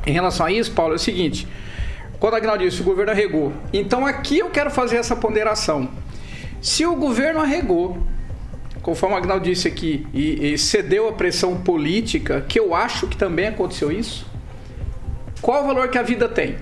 [0.07, 1.49] em relação a isso, Paulo, é o seguinte.
[2.21, 3.53] Quando a Agnaldo disse, o governo arregou.
[3.73, 5.89] Então aqui eu quero fazer essa ponderação.
[6.61, 7.99] Se o governo arregou,
[8.85, 13.17] conforme o Agnaldo disse aqui, e, e cedeu a pressão política, que eu acho que
[13.17, 14.27] também aconteceu isso,
[15.41, 16.57] qual o valor que a vida tem?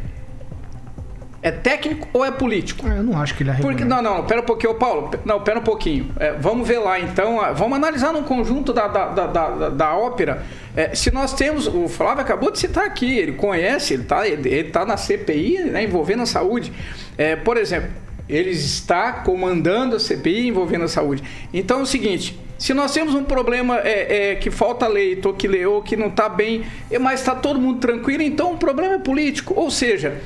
[1.43, 2.87] É técnico ou é político?
[2.87, 5.11] Ah, eu não acho que ele é Porque Não, não, pera um pouquinho, Paulo.
[5.25, 6.13] Não, pera um pouquinho.
[6.21, 7.41] É, vamos ver lá, então.
[7.57, 10.45] Vamos analisar no conjunto da, da, da, da, da ópera.
[10.77, 11.67] É, se nós temos.
[11.67, 15.65] O Flávio acabou de citar aqui, ele conhece, ele está ele, ele tá na CPI,
[15.65, 16.73] né, envolvendo a saúde.
[17.19, 17.91] É, por exemplo,
[18.29, 21.23] ele está comandando a CPI envolvendo a saúde.
[21.53, 22.39] Então é o seguinte.
[22.59, 26.07] Se nós temos um problema é, é, que falta leito, ou que, ou que não
[26.07, 26.65] está bem,
[27.01, 29.53] mas está todo mundo tranquilo, então o problema é político.
[29.57, 30.23] Ou seja,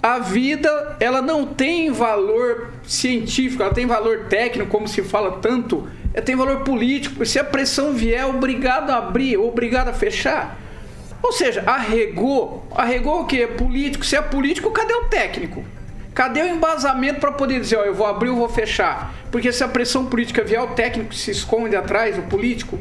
[0.00, 5.88] a vida ela não tem valor científico, ela tem valor técnico, como se fala tanto,
[6.14, 7.26] ela tem valor político.
[7.26, 10.58] Se a pressão vier, obrigado a abrir, obrigado a fechar.
[11.22, 13.42] Ou seja, arregou, arregou o que?
[13.42, 14.04] É político.
[14.04, 15.64] Se é político, cadê o técnico?
[16.14, 19.14] Cadê o embasamento para poder dizer, ó, eu vou abrir ou vou fechar?
[19.30, 22.78] Porque se a pressão política vier, o técnico se esconde atrás, o político.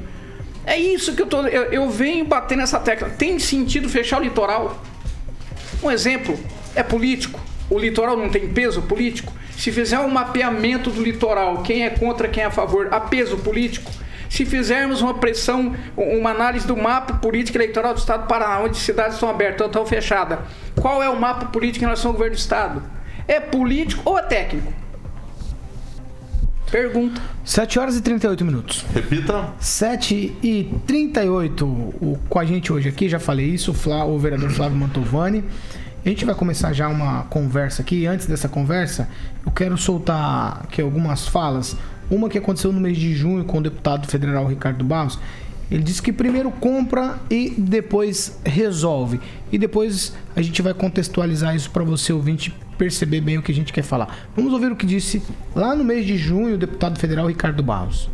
[0.65, 1.41] É isso que eu tô.
[1.47, 3.09] Eu, eu venho bater nessa tecla.
[3.09, 4.81] Tem sentido fechar o litoral?
[5.81, 6.37] Um exemplo,
[6.75, 7.39] é político.
[7.69, 9.33] O litoral não tem peso político.
[9.57, 13.37] Se fizer um mapeamento do litoral, quem é contra, quem é a favor, há peso
[13.37, 13.91] político.
[14.29, 18.77] Se fizermos uma pressão, uma análise do mapa político eleitoral do Estado do Paraná, onde
[18.77, 20.39] cidades estão abertas ou estão fechadas,
[20.79, 22.81] qual é o mapa político em relação ao governo do Estado?
[23.27, 24.71] É político ou é técnico?
[26.71, 27.21] Pergunta.
[27.43, 28.85] 7 horas e 38 minutos.
[28.93, 29.49] Repita.
[29.59, 31.65] 7 e 38.
[31.65, 35.43] O, com a gente hoje aqui, já falei isso, o, Flá, o vereador Flávio Mantovani.
[36.03, 38.05] A gente vai começar já uma conversa aqui.
[38.07, 39.09] Antes dessa conversa,
[39.45, 41.75] eu quero soltar aqui algumas falas.
[42.09, 45.19] Uma que aconteceu no mês de junho com o deputado federal Ricardo Barros.
[45.69, 49.19] Ele disse que primeiro compra e depois resolve.
[49.51, 53.55] E depois a gente vai contextualizar isso para você ouvinte perceber bem o que a
[53.55, 54.27] gente quer falar.
[54.35, 55.21] Vamos ouvir o que disse
[55.55, 58.09] lá no mês de junho o deputado federal Ricardo Barros.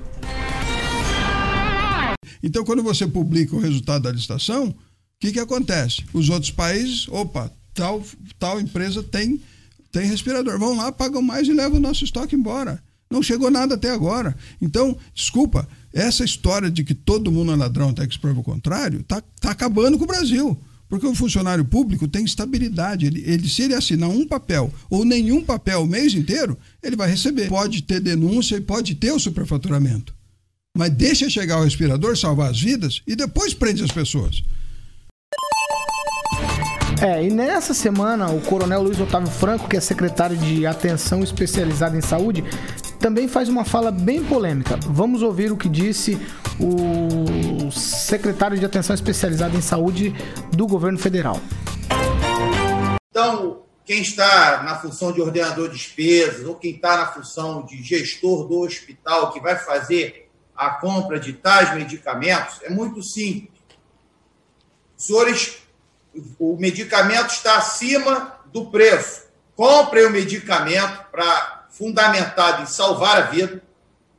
[2.44, 4.76] Então, quando você publica o resultado da licitação, o
[5.22, 6.04] que, que acontece?
[6.12, 8.04] Os outros países, opa, tal,
[8.38, 9.40] tal empresa tem,
[9.90, 10.60] tem respirador.
[10.60, 12.84] Vão lá, pagam mais e levam o nosso estoque embora.
[13.10, 14.36] Não chegou nada até agora.
[14.62, 18.44] Então, desculpa, essa história de que todo mundo é ladrão até que se prova o
[18.44, 20.60] contrário, está tá acabando com o Brasil.
[20.90, 23.06] Porque o funcionário público tem estabilidade.
[23.06, 27.10] Ele, ele, se ele assinar um papel ou nenhum papel o mês inteiro, ele vai
[27.10, 27.50] receber.
[27.50, 30.16] Pode ter denúncia e pode ter o superfaturamento.
[30.78, 34.44] Mas deixa chegar o respirador, salvar as vidas e depois prende as pessoas.
[37.02, 41.96] É, e nessa semana, o Coronel Luiz Otávio Franco, que é secretário de Atenção Especializada
[41.96, 42.44] em Saúde,
[43.00, 44.80] também faz uma fala bem polêmica.
[44.88, 46.18] Vamos ouvir o que disse
[46.60, 50.14] o secretário de Atenção Especializada em Saúde
[50.52, 51.40] do governo federal.
[53.10, 57.82] Então, quem está na função de ordenador de despesas ou quem está na função de
[57.82, 63.58] gestor do hospital que vai fazer a compra de tais medicamentos, é muito simples.
[64.96, 65.60] Senhores
[66.40, 69.28] o medicamento está acima do preço.
[69.56, 73.62] Comprem o medicamento para fundamentado em salvar a vida.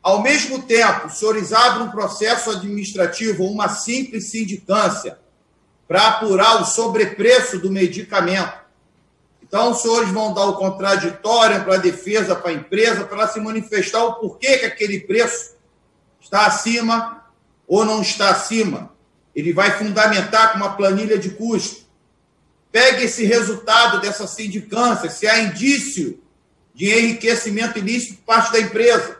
[0.09, 5.19] Ao mesmo tempo, os senhores abrem um processo administrativo uma simples sindicância
[5.87, 8.55] para apurar o sobrepreço do medicamento.
[9.43, 13.39] Então, os senhores vão dar o contraditório para a defesa, para a empresa, para se
[13.39, 15.57] manifestar o porquê que aquele preço
[16.19, 17.27] está acima
[17.67, 18.91] ou não está acima.
[19.37, 21.85] Ele vai fundamentar com uma planilha de custo.
[22.73, 26.19] Pegue esse resultado dessa sindicância, se há indício
[26.75, 29.18] de enriquecimento ilícito por parte da empresa,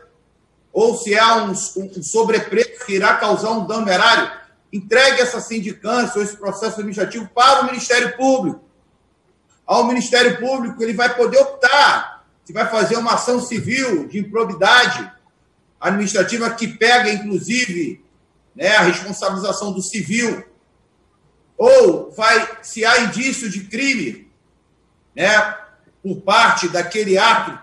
[0.71, 4.31] ou se há um, um sobrepreço que irá causar um dano erário,
[4.71, 8.61] entregue essa sindicância ou esse processo administrativo para o Ministério Público.
[9.65, 15.11] Ao Ministério Público, ele vai poder optar se vai fazer uma ação civil de improbidade
[15.79, 18.03] administrativa que pega, inclusive,
[18.55, 20.43] né, a responsabilização do civil
[21.57, 24.31] ou vai, se há indício de crime,
[25.15, 25.57] né,
[26.01, 27.59] por parte daquele ato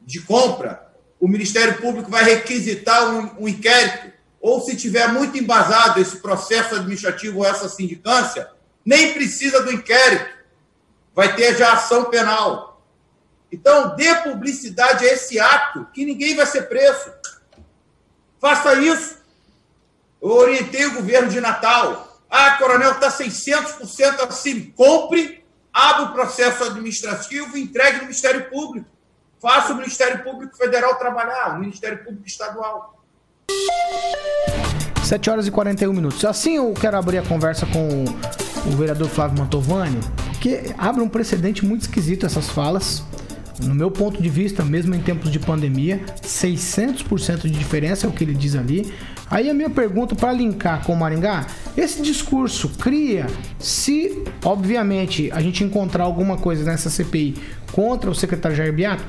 [0.00, 0.91] de compra,
[1.22, 6.74] o Ministério Público vai requisitar um, um inquérito, ou se tiver muito embasado esse processo
[6.74, 8.50] administrativo ou essa sindicância,
[8.84, 10.28] nem precisa do inquérito,
[11.14, 12.84] vai ter já ação penal.
[13.52, 17.12] Então, dê publicidade a esse ato, que ninguém vai ser preso.
[18.40, 19.18] Faça isso.
[20.20, 24.72] Eu orientei o governo de Natal ah, coronel, está 600% acima.
[24.74, 28.90] Compre, abra o processo administrativo e entregue no Ministério Público.
[29.42, 33.02] Faça o Ministério Público Federal trabalhar, o Ministério Público Estadual.
[35.02, 36.24] 7 horas e 41 minutos.
[36.24, 38.04] Assim eu quero abrir a conversa com
[38.70, 39.98] o vereador Flávio Mantovani,
[40.40, 43.02] que abre um precedente muito esquisito essas falas.
[43.64, 48.12] No meu ponto de vista, mesmo em tempos de pandemia, 600% de diferença é o
[48.12, 48.94] que ele diz ali.
[49.28, 53.26] Aí a minha pergunta para linkar com o Maringá, esse discurso cria,
[53.58, 57.34] se obviamente a gente encontrar alguma coisa nessa CPI
[57.72, 59.02] contra o secretário Jair Beato,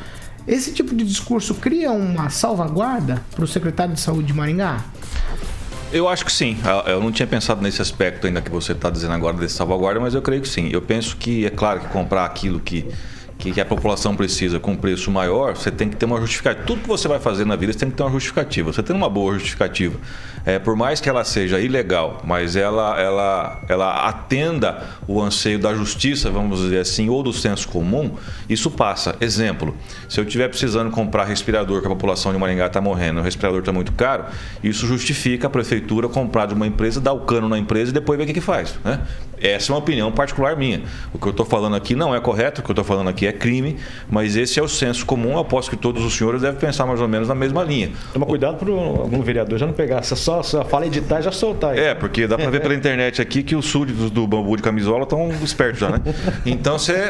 [0.47, 4.83] esse tipo de discurso cria uma salvaguarda para o secretário de saúde de Maringá?
[5.91, 6.57] Eu acho que sim.
[6.87, 10.15] Eu não tinha pensado nesse aspecto ainda que você está dizendo agora desse salvaguarda, mas
[10.15, 10.67] eu creio que sim.
[10.71, 12.87] Eu penso que é claro que comprar aquilo que
[13.51, 16.65] que a população precisa com preço maior, você tem que ter uma justificativa.
[16.65, 18.71] Tudo que você vai fazer na vida, você tem que ter uma justificativa.
[18.71, 19.99] Você tem uma boa justificativa,
[20.45, 25.73] é, por mais que ela seja ilegal, mas ela, ela, ela atenda o anseio da
[25.73, 28.15] justiça, vamos dizer assim, ou do senso comum,
[28.49, 29.15] isso passa.
[29.21, 29.75] Exemplo,
[30.09, 33.59] se eu estiver precisando comprar respirador, que a população de Maringá está morrendo, o respirador
[33.59, 34.25] está muito caro,
[34.63, 38.17] isso justifica a prefeitura comprar de uma empresa, dar o cano na empresa e depois
[38.17, 38.75] ver o que, que faz.
[38.83, 38.99] Né?
[39.43, 40.83] Essa é uma opinião particular minha.
[41.13, 43.27] O que eu estou falando aqui não é correto, o que eu estou falando aqui
[43.27, 43.77] é crime,
[44.09, 45.33] mas esse é o senso comum.
[45.33, 47.91] Eu aposto que todos os senhores devem pensar mais ou menos na mesma linha.
[48.13, 51.31] Toma cuidado para algum vereador já não pegar essa só, só fala editar e já
[51.31, 51.77] soltar.
[51.77, 55.03] É, porque dá para ver pela internet aqui que os súditos do bambu de camisola
[55.03, 56.01] estão espertos já, né?
[56.45, 57.09] Então você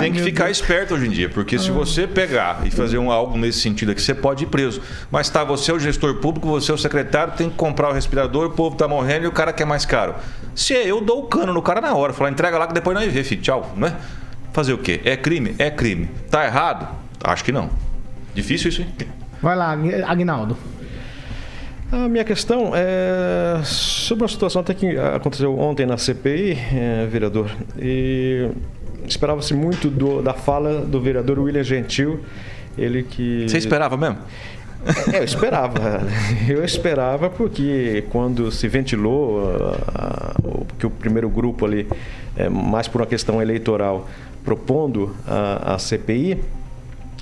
[0.00, 3.36] Tem que ficar esperto hoje em dia, porque se você pegar e fazer um, algo
[3.36, 4.80] nesse sentido aqui, você pode ir preso.
[5.10, 7.92] Mas tá, você é o gestor público, você é o secretário, tem que comprar o
[7.92, 10.14] respirador, o povo tá morrendo e o cara quer mais caro.
[10.54, 12.12] Se é eu, dou o cano no cara na hora.
[12.12, 13.42] Falar, entrega lá que depois não vai ver, filho.
[13.42, 13.94] Tchau, né?
[14.54, 15.00] Fazer o quê?
[15.04, 15.54] É crime?
[15.58, 16.08] É crime.
[16.30, 16.88] Tá errado?
[17.22, 17.68] Acho que não.
[18.34, 18.88] Difícil isso, hein?
[19.42, 19.76] Vai lá,
[20.06, 20.56] Agnaldo.
[21.92, 27.50] A minha questão é sobre uma situação até que aconteceu ontem na CPI, eh, vereador,
[27.78, 28.48] e
[29.06, 32.20] esperava-se muito do- da fala do vereador William Gentil,
[32.78, 33.46] ele que...
[33.48, 34.18] Você esperava mesmo?
[35.12, 36.02] É, eu esperava.
[36.48, 39.40] Eu esperava porque quando se ventilou
[39.94, 41.86] ah, o- que o primeiro grupo ali,
[42.36, 44.08] eh, mais por uma questão eleitoral,
[44.44, 46.40] propondo a, a CPI,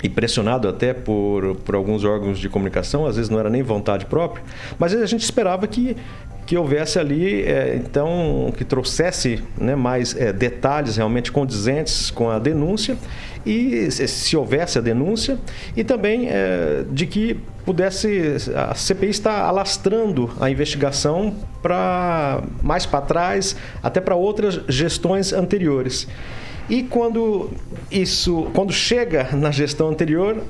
[0.03, 4.05] e pressionado até por, por alguns órgãos de comunicação, às vezes não era nem vontade
[4.05, 4.43] própria,
[4.77, 5.95] mas a gente esperava que,
[6.45, 12.37] que houvesse ali, eh, então, que trouxesse né, mais eh, detalhes realmente condizentes com a
[12.37, 12.97] denúncia
[13.45, 15.37] e se, se houvesse a denúncia
[15.75, 23.01] e também eh, de que pudesse a CPI está alastrando a investigação para mais para
[23.01, 26.07] trás, até para outras gestões anteriores.
[26.69, 27.51] E quando
[27.91, 30.41] isso, quando chega na gestão anterior,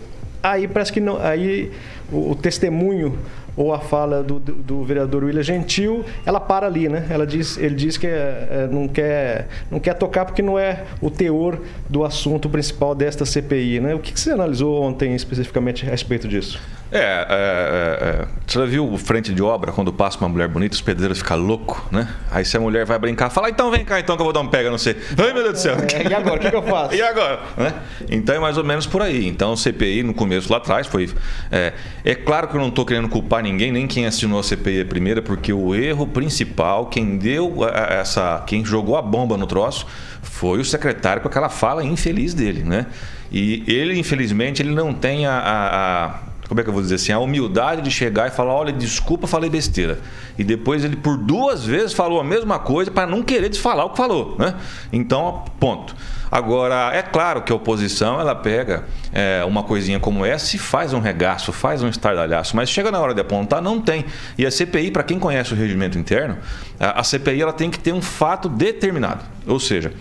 [0.41, 1.71] aí parece que não, aí
[2.11, 3.17] o, o testemunho
[3.55, 7.05] ou a fala do, do, do vereador William Gentil, ela para ali, né?
[7.09, 10.83] Ela diz, ele diz que é, é, não quer, não quer tocar porque não é
[11.01, 13.95] o teor do assunto principal desta CPI, né?
[13.95, 16.59] O que, que você analisou ontem especificamente a respeito disso?
[16.93, 18.27] É, é, é, é.
[18.45, 21.37] você já viu o frente de obra quando passa uma mulher bonita, os pedreiros ficam
[21.37, 22.07] loucos, né?
[22.31, 24.41] Aí se a mulher vai brincar, fala, então vem cá então que eu vou dar
[24.41, 24.95] um pega, não sei.
[25.17, 25.75] Ai meu Deus do céu.
[25.91, 26.93] É, e agora, o que, que eu faço?
[26.95, 27.39] E agora?
[27.57, 27.73] Né?
[28.09, 29.27] Então é mais ou menos por aí.
[29.27, 31.09] Então o CPI no começo lá atrás foi.
[31.51, 31.73] É,
[32.05, 35.21] é claro que eu não estou querendo culpar ninguém, nem quem assinou a CPI primeira,
[35.21, 37.57] porque o erro principal, quem deu
[37.89, 38.43] essa.
[38.45, 39.87] quem jogou a bomba no troço,
[40.21, 42.85] foi o secretário com aquela fala infeliz dele, né?
[43.31, 46.19] E ele, infelizmente, ele não tem a- a- a
[46.53, 49.25] como é que eu vou dizer assim, a humildade de chegar e falar, olha, desculpa,
[49.25, 49.97] falei besteira.
[50.37, 53.89] E depois ele por duas vezes falou a mesma coisa para não querer desfalar o
[53.89, 54.53] que falou, né?
[54.91, 55.95] Então, ponto.
[56.31, 60.93] Agora, é claro que a oposição, ela pega é, uma coisinha como essa e faz
[60.93, 64.05] um regaço, faz um estardalhaço, mas chega na hora de apontar, não tem.
[64.37, 66.37] E a CPI, para quem conhece o regimento interno,
[66.79, 69.23] a, CPI ela tem que ter um fato determinado.
[69.47, 69.91] Ou seja,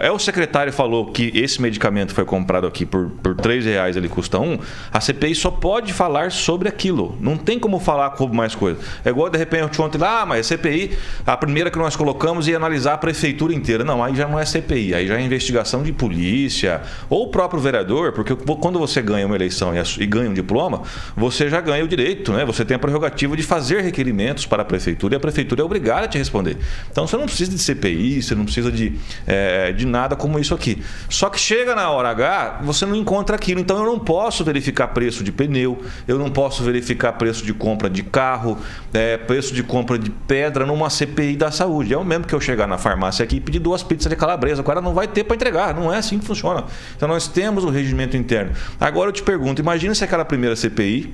[0.00, 4.08] é o secretário falou que esse medicamento foi comprado aqui por, por 3 reais, ele
[4.08, 4.58] custa um.
[4.90, 7.16] A CPI só pode falar sobre aquilo.
[7.20, 8.80] Não tem como falar com mais coisa.
[9.04, 10.96] É igual de repente ontem ah, mas a CPI,
[11.26, 13.84] a primeira que nós colocamos ia analisar a prefeitura inteira.
[13.84, 16.80] Não, aí já não é CPI, aí já é investigação de polícia
[17.10, 20.82] ou o próprio vereador, porque quando você ganha uma eleição e, ganha um diploma,
[21.14, 22.44] você já ganha o direito, né?
[22.46, 26.06] Você tem a prerrogativa de fazer requerimentos para a prefeitura e a prefeitura é obrigada
[26.06, 26.56] a te responder.
[26.90, 28.94] Então você não precisa de CPI, você não precisa de,
[29.26, 30.82] eh, de nada como isso aqui.
[31.08, 33.60] Só que chega na hora H, você não encontra aquilo.
[33.60, 37.90] Então eu não posso verificar preço de pneu, eu não posso verificar preço de compra
[37.90, 38.56] de carro,
[38.94, 41.92] eh, preço de compra de pedra numa CPI da saúde.
[41.92, 44.62] É o mesmo que eu chegar na farmácia aqui e pedir duas pizzas de calabresa.
[44.62, 45.74] O cara não vai ter para entregar.
[45.74, 46.64] Não é assim que funciona.
[46.96, 48.52] Então nós temos o regimento interno.
[48.80, 51.12] Agora eu te pergunto, imagina se aquela primeira CPI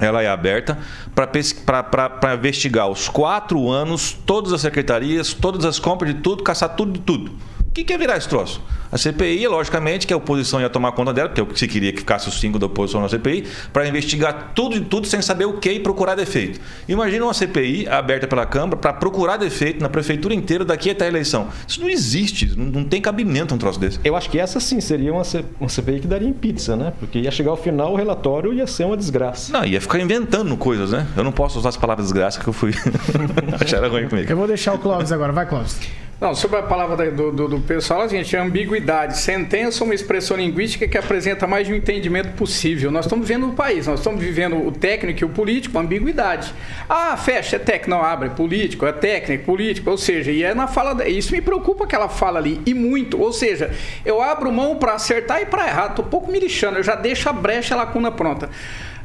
[0.00, 0.78] ela é aberta
[1.14, 6.92] para investigar os quatro anos, todas as secretarias, todas as compras de tudo, caçar tudo
[6.92, 7.32] de tudo.
[7.72, 8.60] O que, que ia virar esse troço?
[8.92, 11.66] A CPI, logicamente, que a oposição ia tomar conta dela, porque é o que se
[11.66, 15.22] queria que ficasse os cinco da oposição na CPI, para investigar tudo de tudo sem
[15.22, 16.60] saber o que e procurar defeito.
[16.86, 21.08] Imagina uma CPI aberta pela Câmara para procurar defeito na prefeitura inteira daqui até a
[21.08, 21.48] eleição.
[21.66, 23.98] Isso não existe, não, não tem cabimento um troço desse.
[24.04, 26.92] Eu acho que essa sim seria uma, C- uma CPI que daria em pizza, né?
[27.00, 29.50] Porque ia chegar ao final o relatório ia ser uma desgraça.
[29.50, 31.06] Não, ia ficar inventando coisas, né?
[31.16, 32.74] Eu não posso usar as palavras desgraça que eu fui.
[33.58, 34.30] Acharam ruim comigo.
[34.30, 35.32] Eu vou deixar o Clóvis agora.
[35.32, 35.78] Vai, Clóvis.
[36.22, 39.18] Não, sobre a palavra do, do, do pessoal, gente, é ambiguidade.
[39.18, 42.92] Sentença é uma expressão linguística que apresenta mais de um entendimento possível.
[42.92, 46.54] Nós estamos vivendo no país, nós estamos vivendo o técnico e o político, ambiguidade.
[46.88, 50.54] Ah, fecha, é técnico, não abre, é político, é técnico, político, ou seja, e é
[50.54, 51.08] na fala.
[51.08, 53.20] Isso me preocupa que ela fala ali, e muito.
[53.20, 53.72] Ou seja,
[54.04, 56.94] eu abro mão para acertar e para errar, tô um pouco me lixando, eu já
[56.94, 58.48] deixo a brecha, a lacuna pronta.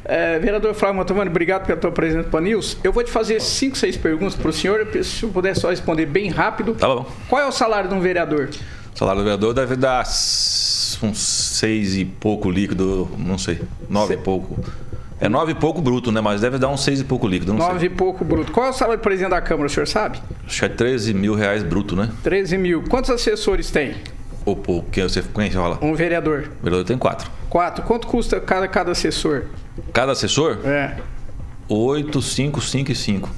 [0.04, 2.78] É, vereador Flávio Mantovani, obrigado pela tua presença para News.
[2.82, 4.86] Eu vou te fazer cinco, seis perguntas para o senhor.
[5.02, 6.74] Se eu puder só responder bem rápido.
[6.74, 7.06] Tá bom.
[7.28, 8.48] Qual é o salário de um vereador?
[8.94, 10.00] O salário do vereador deve dar
[11.02, 13.60] uns seis e pouco líquido, não sei.
[13.88, 14.58] Nove e pouco.
[15.20, 16.20] É nove e pouco bruto, né?
[16.20, 17.88] Mas deve dar uns seis e pouco líquido, não Nove sei.
[17.88, 18.52] e pouco bruto.
[18.52, 20.20] Qual é o salário do presidente da Câmara, o senhor sabe?
[20.46, 22.08] Acho que é 13 mil reais bruto, né?
[22.22, 22.84] 13 mil.
[22.88, 23.94] Quantos assessores tem?
[24.52, 25.78] O, que você conhece, fala?
[25.82, 26.50] Um vereador.
[26.60, 27.30] O vereador tem quatro.
[27.48, 27.82] Quatro.
[27.84, 29.46] Quanto custa cada, cada assessor?
[29.92, 30.58] Cada assessor?
[30.64, 30.96] É.
[31.68, 33.30] 8, 5, 5 e 5.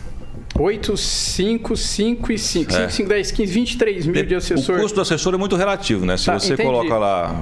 [0.59, 2.72] 8, 5, 5 e 5.
[2.72, 2.88] 5, É.
[2.90, 4.76] 5, 10, 15, 23 mil de assessor.
[4.76, 6.16] O custo do assessor é muito relativo, né?
[6.16, 6.68] Se Tá, você entendi.
[6.68, 7.34] coloca lá.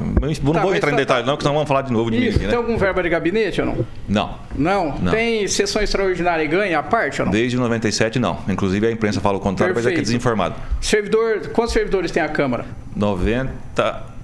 [0.42, 2.18] Não Tá, vou entrar em tá- detalhes, não, porque senão vamos falar de novo de
[2.18, 2.48] mim Isso, né?
[2.48, 3.86] tem algum verba de gabinete ou não?
[4.08, 4.34] Não.
[4.56, 4.98] Não?
[5.00, 5.12] Não.
[5.12, 7.32] Tem sessão extraordinária e ganha a parte ou não?
[7.32, 8.38] Desde 97, não.
[8.48, 10.06] Inclusive a imprensa fala o contrário, mas é que é Perfeito.
[10.06, 10.54] desinformado.
[10.80, 12.66] Servidor, quantos servidores tem a Câmara?
[12.94, 13.52] 90.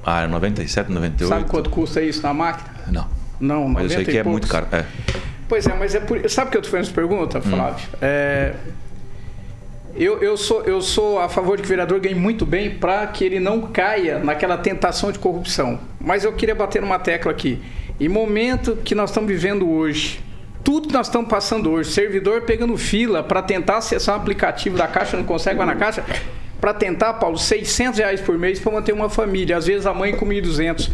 [0.07, 1.29] Ah, 97, 98.
[1.29, 2.69] Sabe quanto custa isso na máquina?
[2.89, 3.07] Não.
[3.41, 4.41] Não, Mas eu sei 90 que é poucos.
[4.41, 4.67] muito caro.
[4.71, 4.85] É.
[5.49, 6.29] Pois é, mas é por...
[6.29, 7.43] Sabe que eu tô fazendo essa pergunta, Hum.
[7.43, 7.89] Flávio?
[8.01, 8.55] É...
[9.97, 13.07] Eu, eu, sou, eu sou a favor de que o vereador ganhe muito bem para
[13.07, 15.79] que ele não caia naquela tentação de corrupção.
[16.01, 17.63] Mas eu queria bater numa tecla aqui.
[18.01, 20.19] Em momento que nós estamos vivendo hoje,
[20.65, 24.89] tudo que nós estamos passando hoje, servidor pegando fila para tentar acessar um aplicativo da
[24.89, 26.03] Caixa, não consegue, vai na Caixa,
[26.61, 30.13] para tentar, Paulo, 600 reais por mês para manter uma família, às vezes a mãe
[30.17, 30.91] com 1.200.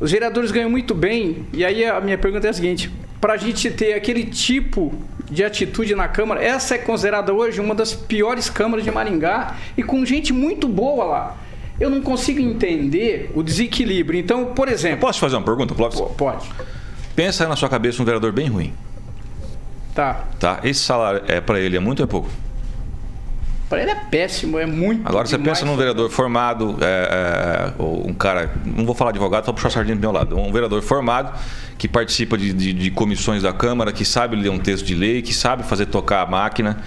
[0.00, 2.90] Os vereadores ganham muito bem, e aí a minha pergunta é a seguinte:
[3.24, 4.92] para a gente ter aquele tipo
[5.30, 9.82] de atitude na Câmara, essa é considerada hoje uma das piores câmaras de Maringá e
[9.82, 11.36] com gente muito boa lá.
[11.80, 14.20] Eu não consigo entender o desequilíbrio.
[14.20, 14.98] Então, por exemplo.
[14.98, 16.02] Posso te fazer uma pergunta, Clóvis?
[16.18, 16.46] Pode.
[17.16, 18.74] Pensa na sua cabeça um vereador bem ruim.
[19.94, 20.26] Tá.
[20.38, 20.60] Tá?
[20.62, 22.28] Esse salário é para ele é muito ou é pouco?
[23.80, 25.06] Ele é péssimo, é muito.
[25.06, 29.44] Agora você pensa num vereador formado, é, é, ou um cara, não vou falar advogado,
[29.46, 30.38] só puxar a sardinha do meu lado.
[30.38, 31.32] Um vereador formado
[31.78, 35.22] que participa de, de- de comissões da Câmara, que sabe ler um texto de lei,
[35.22, 36.78] que sabe fazer tocar a máquina.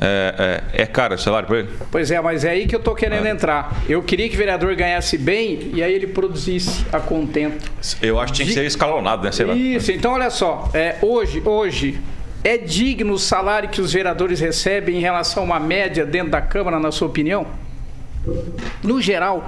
[0.00, 1.68] É, é, é caro o salário para ele?
[1.90, 3.30] Pois é, mas é aí que eu tô querendo É.
[3.30, 3.82] entrar.
[3.88, 7.68] Eu queria que o vereador ganhasse bem e aí ele produzisse a contento.
[8.00, 9.32] Eu acho que tinha que ser escalonado, né?
[9.32, 9.54] Sei lá.
[9.54, 11.98] Isso, então olha só, é, hoje, hoje,
[12.44, 16.40] é digno o salário que os vereadores recebem em relação a uma média dentro da
[16.40, 17.46] Câmara, na sua opinião?
[18.82, 19.44] No geral,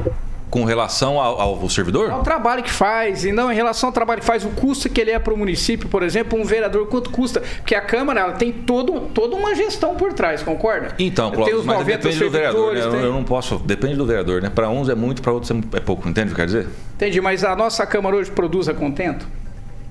[0.50, 2.10] Com relação ao, ao servidor?
[2.10, 5.00] ao trabalho que faz, e não em relação ao trabalho que faz, o custo que
[5.00, 7.40] ele é para o município, por exemplo, um vereador, quanto custa?
[7.40, 10.94] Porque a Câmara ela tem todo, toda uma gestão por trás, concorda?
[10.98, 12.74] Então, Cláudio, mas 90 depende do vereador.
[12.74, 12.80] Né?
[12.88, 13.58] tem- eu não posso.
[13.58, 14.50] Depende do vereador, né?
[14.50, 16.08] Para uns é muito, para outros é pouco.
[16.08, 16.66] Entende o que quer dizer?
[16.96, 19.26] Entendi, mas a nossa Câmara hoje produz a contento?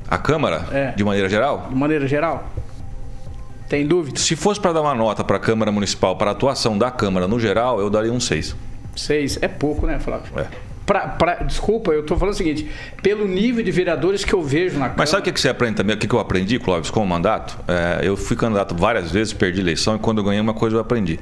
[0.10, 0.92] A Câmara, É.
[0.92, 1.68] de maneira geral?
[1.70, 2.50] De maneira geral?
[3.70, 4.20] Tem dúvida?
[4.20, 7.28] Se fosse para dar uma nota para a Câmara Municipal, para a atuação da Câmara
[7.28, 8.56] no geral, eu daria um 6.
[8.96, 9.38] Seis.
[9.42, 10.28] É pouco, né, Flávio?
[10.38, 10.48] É.
[10.86, 12.68] Pra, pra- desculpa, eu tô falando o seguinte:
[13.04, 14.96] pelo nível de vereadores que eu vejo na Câmara.
[14.98, 15.96] Mas sabe o que você aprende também?
[15.96, 17.60] O que que eu aprendi, Clóvis, com o mandato?
[17.68, 20.82] É, eu fui candidato várias vezes, perdi eleição e quando eu ganhei uma coisa eu
[20.82, 21.20] aprendi.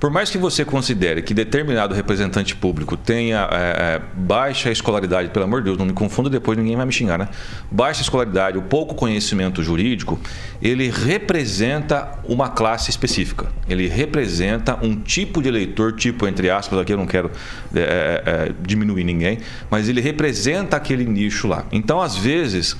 [0.00, 5.44] Por mais que você considere que determinado representante público tenha é, é, baixa escolaridade, pelo
[5.44, 7.28] amor de Deus, não me confunda depois, ninguém vai me xingar, né?
[7.70, 10.18] Baixa escolaridade, o pouco conhecimento jurídico,
[10.62, 13.48] ele representa uma classe específica.
[13.68, 17.30] Ele representa um tipo de eleitor, tipo, entre aspas, aqui eu não quero
[17.74, 19.38] é, é, é, diminuir ninguém,
[19.70, 21.66] mas ele representa aquele nicho lá.
[21.70, 22.74] Então, às vezes,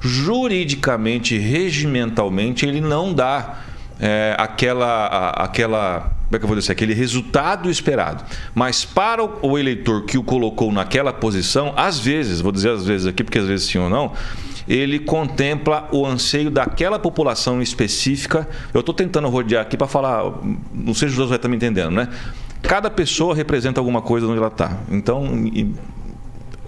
[0.00, 3.56] juridicamente, regimentalmente, ele não dá
[3.98, 8.24] é, aquela, a- aquela, como é que eu vou dizer, aquele resultado esperado.
[8.54, 13.06] Mas para o, eleitor que o colocou naquela posição, às vezes, vou dizer às vezes
[13.06, 14.12] aqui, porque às vezes sim ou não,
[14.66, 18.48] ele contempla o anseio daquela população específica.
[18.72, 20.32] Eu estou tentando rodear aqui para falar,
[20.72, 22.08] não sei se o Josué está me entendendo, né?
[22.62, 24.78] Cada pessoa representa alguma coisa onde ela está.
[24.90, 25.26] Então,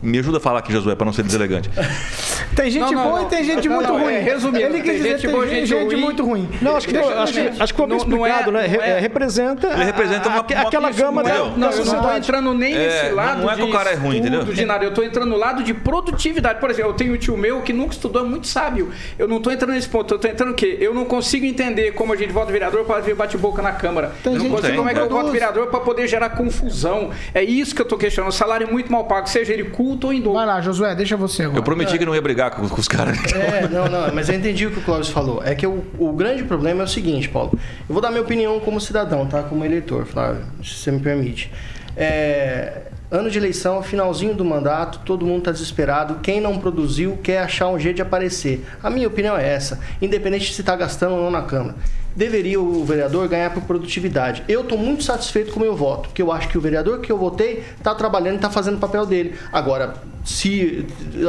[0.04, 1.70] me ajuda a falar aqui, Josué, para não ser deselegante.
[2.54, 3.26] Tem gente Não, não, boa não.
[3.26, 4.12] e tem gente Não, muito não, ruim.
[4.14, 5.96] é, resumindo, Ele tem quis dizer gente tem boa, gente, gente ruim.
[6.00, 6.48] muito ruim.
[6.62, 8.66] Não, acho que, Deixa- acho, que- acho que foi bem não- não é- explicado, né?
[8.66, 11.68] É- é, representa, Ele representa uma- aquela gama da, não é- da Não, eu não
[11.70, 12.18] estou sociedade.
[12.18, 14.54] entrando nem É, nesse lado não é que de o cara é ruim, estudo, entendeu?
[14.54, 14.84] de nada.
[14.84, 16.60] Eu estou entrando no lado de produtividade.
[16.60, 18.90] Por exemplo, eu tenho um tio meu que nunca estudou, é muito sábio.
[19.18, 20.14] Eu não estou entrando nesse ponto.
[20.14, 20.76] Eu estou entrando o quê?
[20.80, 24.12] Eu não consigo entender como a gente vota vereador para ver bate-boca na Câmara.
[24.22, 27.10] Tem eu não gente consigo como é que eu voto vereador para poder gerar confusão.
[27.34, 28.30] É isso que eu estou questionando.
[28.30, 30.34] O salário é muito mal pago, seja ele culto em dor.
[30.34, 31.58] Vai lá, Josué, deixa você agora.
[31.58, 33.18] Eu prometi que não ia brigar com, com os caras.
[33.32, 35.42] É, não, não, mas eu entendi o que o Clóvis falou.
[35.44, 37.58] É que o, o grande problema é o seguinte, Paulo.
[37.88, 39.42] Eu vou dar minha opinião como cidadão, tá?
[39.42, 41.50] Como eleitor, Flávio, se você me permite.
[41.96, 42.82] É,
[43.14, 46.16] ano de eleição, finalzinho do mandato, todo mundo está desesperado.
[46.16, 48.66] Quem não produziu quer achar um jeito de aparecer.
[48.82, 51.76] A minha opinião é essa, independente de se está gastando ou não na Câmara.
[52.16, 54.44] Deveria o vereador ganhar por produtividade.
[54.48, 57.10] Eu estou muito satisfeito com o meu voto, porque eu acho que o vereador que
[57.10, 59.34] eu votei está trabalhando e está fazendo o papel dele.
[59.52, 59.94] Agora,
[60.24, 60.86] se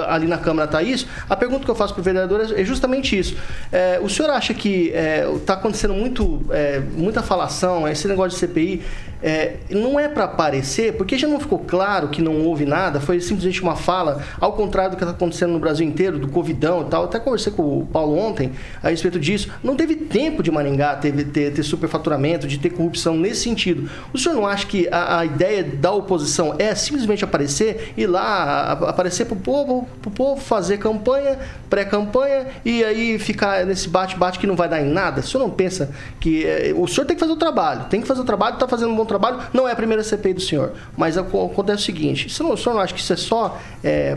[0.07, 3.17] ali na Câmara está isso, a pergunta que eu faço para o vereador é justamente
[3.17, 3.35] isso.
[3.71, 4.93] É, o senhor acha que
[5.35, 8.83] está acontecendo muito, é, muita falação, esse negócio de CPI,
[9.25, 13.19] é, não é para aparecer, porque já não ficou claro que não houve nada, foi
[13.19, 16.85] simplesmente uma fala, ao contrário do que está acontecendo no Brasil inteiro, do Covidão e
[16.85, 17.05] tal.
[17.05, 18.51] Até conversei com o Paulo ontem
[18.83, 19.49] a respeito disso.
[19.63, 23.89] Não teve tempo de Maringá ter, ter, ter superfaturamento, de ter corrupção nesse sentido.
[24.13, 28.21] O senhor não acha que a, a ideia da oposição é simplesmente aparecer, ir lá,
[28.23, 34.45] a- aparecer pro povo, pro povo fazer campanha, pré-campanha, e aí ficar nesse bate-bate que
[34.47, 35.21] não vai dar em nada?
[35.21, 36.45] O senhor não pensa que.
[36.45, 38.91] eh, o senhor tem que fazer o trabalho, tem que fazer o trabalho, está fazendo
[38.91, 39.14] um bom trabalho,
[39.53, 40.73] não é a primeira CPI do senhor.
[40.97, 43.17] Mas aco- acontece o seguinte: o senhor não, o senhor não acha que isso é
[43.17, 43.57] só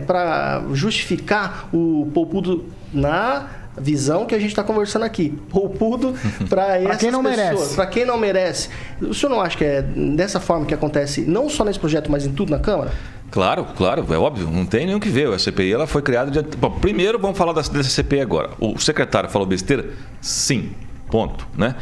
[0.07, 3.46] para justificar o poupudo na
[3.80, 5.38] visão que a gente está conversando aqui.
[5.51, 6.14] Poupudo
[6.49, 7.74] para essas quem não pessoas, merece.
[7.76, 8.68] para quem não merece.
[9.01, 12.26] O senhor não acha que é dessa forma que acontece, não só nesse projeto, mas
[12.26, 12.90] em tudo na Câmara?
[13.30, 15.28] Claro, claro, é óbvio, não tem o que ver.
[15.32, 16.57] A CPI ela foi criada de...
[16.57, 18.51] Bom, primeiro vamos falar dessa, dessa CPI agora.
[18.59, 19.90] O secretário falou besteira?
[20.20, 20.70] Sim,
[21.11, 21.74] ponto, né?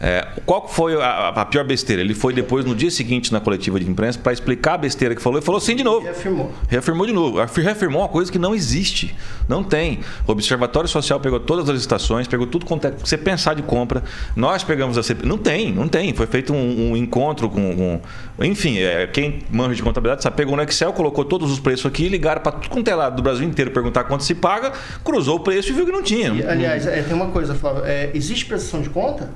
[0.00, 2.02] É, qual foi a, a pior besteira?
[2.02, 5.22] Ele foi depois, no dia seguinte, na coletiva de imprensa, para explicar a besteira que
[5.22, 6.04] falou e falou sim de novo.
[6.04, 6.52] Reafirmou.
[6.68, 7.40] Reafirmou de novo.
[7.40, 9.14] Afi- Reafirmou uma coisa que não existe.
[9.48, 10.00] Não tem.
[10.26, 14.02] O Observatório Social pegou todas as licitações, pegou tudo quanto é você pensar de compra.
[14.36, 15.26] Nós pegamos a CPI.
[15.26, 16.12] Não tem, não tem.
[16.14, 17.74] Foi feito um, um encontro com.
[17.76, 18.00] com-
[18.44, 22.08] enfim, é, quem manja de contabilidade sabe, pegou no Excel, colocou todos os preços aqui,
[22.08, 24.72] ligaram para tudo quanto é lado do Brasil inteiro perguntar quanto se paga,
[25.04, 26.28] cruzou o preço e viu que não tinha.
[26.30, 27.84] E, aliás, é, tem uma coisa, Flávio.
[27.84, 29.30] É, existe prestação de conta?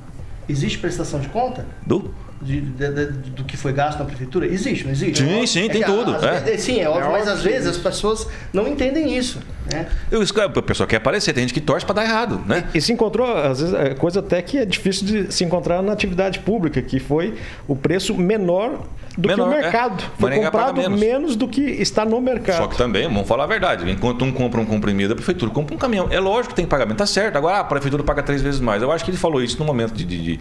[0.49, 1.66] Existe prestação de conta?
[1.86, 2.14] Do?
[2.40, 4.46] De- de- de- do que foi gasto na prefeitura?
[4.46, 5.22] Existe, não existe?
[5.22, 6.57] Sim, sim, tem É que, tudo, às é.
[6.57, 9.40] sim, é óbvio, É mas óbvio às vezes as pessoas não entendem isso.
[9.71, 9.87] Né?
[10.11, 12.64] Eu, a pessoa quer aparecer, tem gente que torce para dar errado, né?
[12.75, 15.93] E se encontrou, às vezes, é coisa até que é difícil de se encontrar na
[15.93, 17.35] atividade pública, que foi
[17.66, 18.81] o preço menor
[19.16, 19.62] do Menor, que o é.
[19.62, 20.05] mercado.
[20.19, 21.01] Foi Maringá paga comprado menos.
[21.01, 21.37] menos.
[21.37, 22.57] do que está no mercado.
[22.57, 25.75] Só que também, vamos falar a verdade, enquanto um compra um comprimido, a prefeitura compra
[25.75, 26.07] um caminhão.
[26.11, 27.37] É lógico que tem pagamento, tá certo.
[27.37, 28.81] Agora a prefeitura paga três vezes mais.
[28.81, 30.41] Eu acho que ele falou isso no momento de, de, de-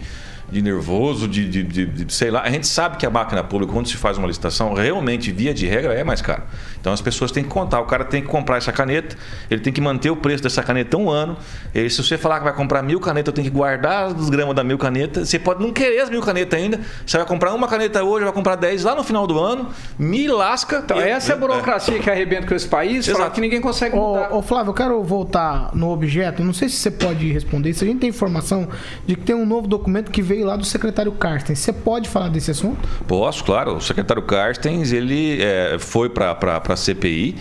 [0.50, 2.40] de nervoso, de, de, de- de- sei lá.
[2.42, 5.66] A gente sabe que a máquina pública, quando se faz uma licitação, realmente, via de
[5.66, 6.42] regra, é mais caro.
[6.80, 7.80] Então as pessoas têm que contar.
[7.80, 9.14] O cara tem que comprar essa caneta,
[9.50, 11.36] ele tem que manter o preço dessa caneta um ano.
[11.74, 14.54] E se você falar que vai comprar mil canetas, eu tenho que guardar os gramas
[14.54, 15.24] da mil caneta.
[15.24, 16.80] Você pode não querer as mil canetas ainda.
[17.04, 20.28] Você vai comprar uma caneta hoje, vai comprar dez lá no final do ano, me
[20.28, 20.82] lasca.
[20.84, 23.30] Então, essa é a burocracia que arrebenta com esse país, Exato.
[23.32, 24.32] que ninguém consegue mudar.
[24.32, 26.42] Ô, ô, Flávio, eu quero voltar no objeto.
[26.42, 27.72] Não sei se você pode responder.
[27.74, 28.68] Se a gente tem informação
[29.06, 31.54] de que tem um novo documento que veio lá do secretário Carsten.
[31.54, 32.88] Você pode falar desse assunto?
[33.06, 33.76] Posso, claro.
[33.76, 37.36] O secretário Carstens, ele é, foi para a CPI,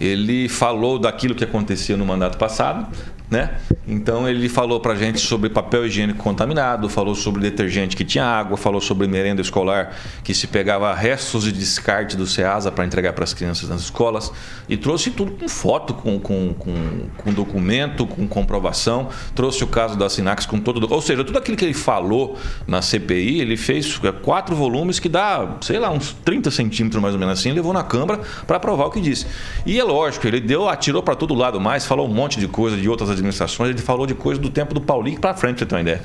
[0.00, 2.86] ele falou daquilo que acontecia no mandato passado,
[3.30, 3.58] né?
[3.86, 8.56] Então ele falou para gente sobre papel higiênico contaminado, falou sobre detergente que tinha água,
[8.56, 13.22] falou sobre merenda escolar que se pegava restos de descarte do SEASA para entregar para
[13.22, 14.32] as crianças nas escolas
[14.68, 16.74] e trouxe tudo com foto, com, com, com,
[17.16, 21.56] com documento, com comprovação, trouxe o caso da Sinax com todo, ou seja, tudo aquilo
[21.56, 26.50] que ele falou na CPI, ele fez quatro volumes que dá, sei lá, uns 30
[26.50, 29.26] centímetros mais ou menos assim, levou na Câmara para provar o que disse.
[29.64, 32.76] E é lógico, ele deu, atirou para todo lado mais, falou um monte de coisa
[32.76, 35.66] de outras administrações, ele falou de coisa do tempo do Paulinho para frente, pra você
[35.66, 36.00] ter uma ideia.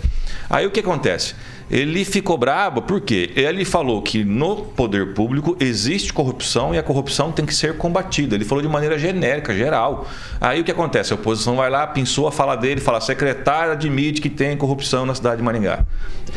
[0.49, 1.33] Aí o que acontece?
[1.71, 7.31] Ele ficou bravo porque ele falou que no poder público existe corrupção e a corrupção
[7.31, 8.35] tem que ser combatida.
[8.35, 10.05] Ele falou de maneira genérica, geral.
[10.39, 11.11] Aí o que acontece?
[11.11, 15.15] A oposição vai lá, pensou a fala dele, fala: secretário admite que tem corrupção na
[15.15, 15.83] cidade de Maringá.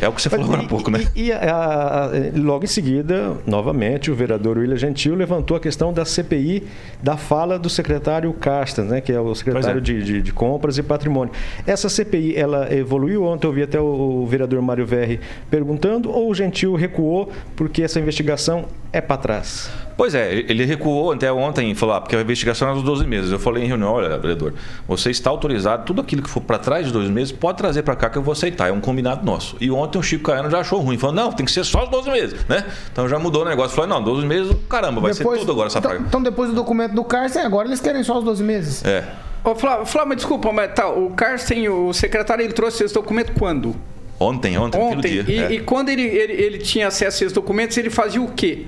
[0.01, 1.05] É o que você falou agora há pouco, né?
[1.15, 5.93] E, e a- a- logo em seguida, novamente, o vereador William Gentil levantou a questão
[5.93, 6.63] da CPI
[7.03, 9.81] da fala do secretário Castas, né, que é o secretário é.
[9.81, 10.31] de, de- de
[10.69, 11.33] Compras e Patrimônio.
[11.65, 13.23] Essa CPI, ela evoluiu?
[13.23, 17.99] Ontem eu vi até o, vereador Mário Verri perguntando, ou o Gentil recuou porque essa
[17.99, 19.69] investigação é para trás?
[19.97, 23.05] Pois é, ele recuou até ontem e falou, ah, porque a investigação é dos 12
[23.05, 23.31] meses.
[23.31, 24.53] Eu falei em reunião, olha, vereador,
[24.87, 27.95] você está autorizado, tudo aquilo que for para trás de dois meses, pode trazer para
[27.95, 29.57] cá que eu vou aceitar, é um combinado nosso.
[29.59, 31.89] E ontem o Chico Caiano já achou ruim, falou, não, tem que ser só os
[31.89, 32.65] 12 meses, né?
[32.91, 35.79] Então já mudou o negócio, falou, não, 12 meses, caramba, vai ser tudo agora essa
[35.79, 36.05] então, praga.
[36.07, 38.85] então, depois do documento do Carsten, agora eles querem só os 12 meses.
[38.85, 39.03] É.
[39.43, 43.75] Ô, Flávio, desculpa, mas tá, o Carsten, o secretário, ele trouxe esse documento quando?
[44.19, 45.23] Ontem, ontem, Ontem.
[45.23, 45.25] dia.
[45.27, 45.51] E, é.
[45.53, 48.65] e quando ele, ele, ele tinha acesso a esses documentos, ele fazia o quê?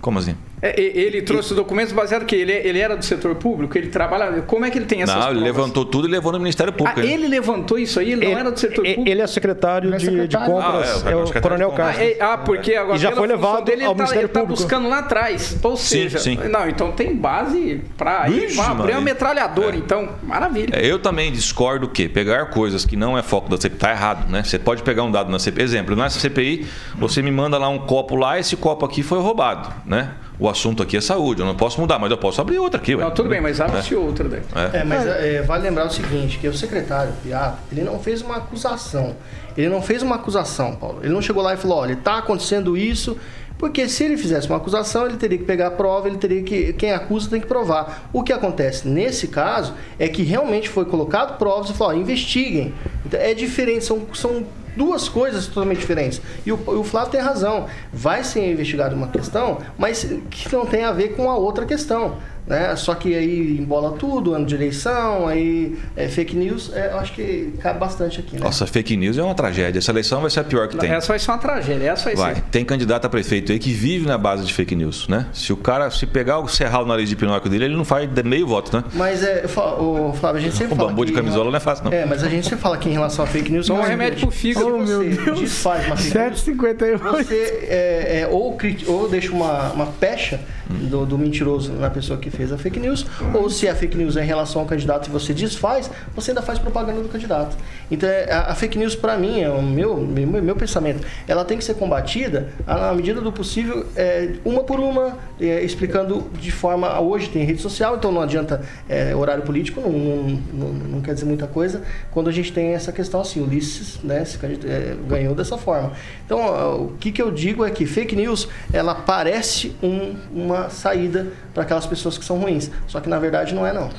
[0.00, 0.34] Como assim?
[0.60, 3.88] É, e- Ele trouxe os documentos baseado que ele, ele era do setor público, ele
[3.88, 4.42] trabalha.
[4.42, 5.56] Como é que ele tem essas Não, ele provas?
[5.56, 6.98] levantou tudo e levou no Ministério Público.
[7.00, 8.12] Ah, ele levantou isso aí?
[8.12, 9.08] Ele, não era do setor público?
[9.08, 10.46] Ele é secretário de, de secretário.
[10.46, 11.96] compras, Ah, é, é, é o o secretário Coronel de compras.
[11.96, 12.04] Castro.
[12.04, 14.32] Ah, é- ah, porque agora E já foi levado dele, ao ele tá, Ministério ele
[14.32, 14.62] tá Público.
[14.62, 15.56] buscando lá atrás.
[15.62, 16.36] Ou Sim, seja, sim.
[16.50, 20.74] não, então tem base vai abrir uma metralhadora, então, maravilha.
[20.74, 24.28] É, Eu também discordo que pegar coisas que não é foco da CPI está errado,
[24.30, 24.42] né?
[24.42, 25.62] Você pode pegar um dado na CPI.
[25.62, 29.68] Exemplo, na CPI, você me manda lá um copo lá, esse copo aqui foi roubado,
[29.86, 30.12] né?
[30.40, 32.94] O assunto aqui é saúde, eu não posso mudar, mas eu posso abrir outra aqui.
[32.94, 33.02] ué.
[33.02, 34.42] Não, tudo bem, mas abre-se outra daí.
[34.54, 34.78] É.
[34.78, 38.36] É, mas é, vale lembrar o seguinte, que o secretário Piato, ele não fez uma
[38.36, 39.16] acusação.
[39.56, 41.00] Ele não fez uma acusação, Paulo.
[41.02, 43.16] Ele não chegou lá e falou, olha, está acontecendo isso,
[43.58, 46.72] Porque se ele fizesse uma acusação, ele teria que pegar a prova, ele teria que.
[46.74, 48.08] Quem acusa tem que provar.
[48.12, 52.72] O que acontece nesse caso é que realmente foi colocado provas e falou: ó, investiguem.
[53.04, 54.44] Então, é diferente, são, são
[54.78, 56.22] duas coisas totalmente diferentes.
[56.46, 57.66] E o, o Flávio tem razão.
[57.92, 62.16] Vai ser investigada uma questão, mas que não tem a ver com a outra questão.
[62.48, 62.74] Né?
[62.76, 67.12] Só que aí embola tudo, ano de eleição, aí é, fake news, é, eu acho
[67.12, 68.36] que cabe bastante aqui.
[68.36, 68.42] Né?
[68.42, 69.78] Nossa, fake news é uma tragédia.
[69.78, 70.90] Essa eleição vai ser a pior que tem.
[70.90, 72.34] Essa vai ser uma tragédia, essa vai, Vai.
[72.36, 72.40] ser.
[72.50, 75.26] Tem candidato a prefeito aí que vive na base de fake news, né?
[75.32, 78.08] Se o cara se pegar o serrar o nariz de Pinóquio dele, ele não faz
[78.24, 78.82] meio voto, né?
[78.94, 79.44] Mas é,
[79.78, 81.92] o Flávio, a gente sempre O fala bambu de camisola não é fácil, não.
[81.92, 83.66] É, mas a gente sempre fala que em relação a fake news.
[83.66, 84.66] Toma é o remédio pro fígado.
[84.74, 85.40] Oh, você meu Deus.
[85.40, 86.98] desfaz uma fake news, 7,58.
[86.98, 87.34] você
[87.68, 92.30] é, é, ou, crit- ou deixa uma, uma pecha do, do mentiroso na pessoa que
[92.38, 95.10] fez a fake news, ou se a fake news é em relação ao candidato e
[95.10, 97.56] você desfaz, você ainda faz propaganda do candidato.
[97.90, 101.58] Então, é, a, fake news, para mim, é o meu, meu, meu pensamento, ela tem
[101.58, 107.00] que ser combatida à medida do possível, é, uma por uma, é, explicando de forma.
[107.00, 111.26] Hoje tem rede social, então não adianta é, horário político, não, não, não, quer dizer
[111.26, 111.82] muita coisa,
[112.12, 115.92] quando a gente tem essa questão assim, Ulisses né, se é, ganhou dessa forma.
[116.24, 121.26] Então, o que, que eu digo é que fake news, ela parece um- uma saída
[121.54, 123.90] para aquelas pessoas que são ruins, só que na verdade não é não.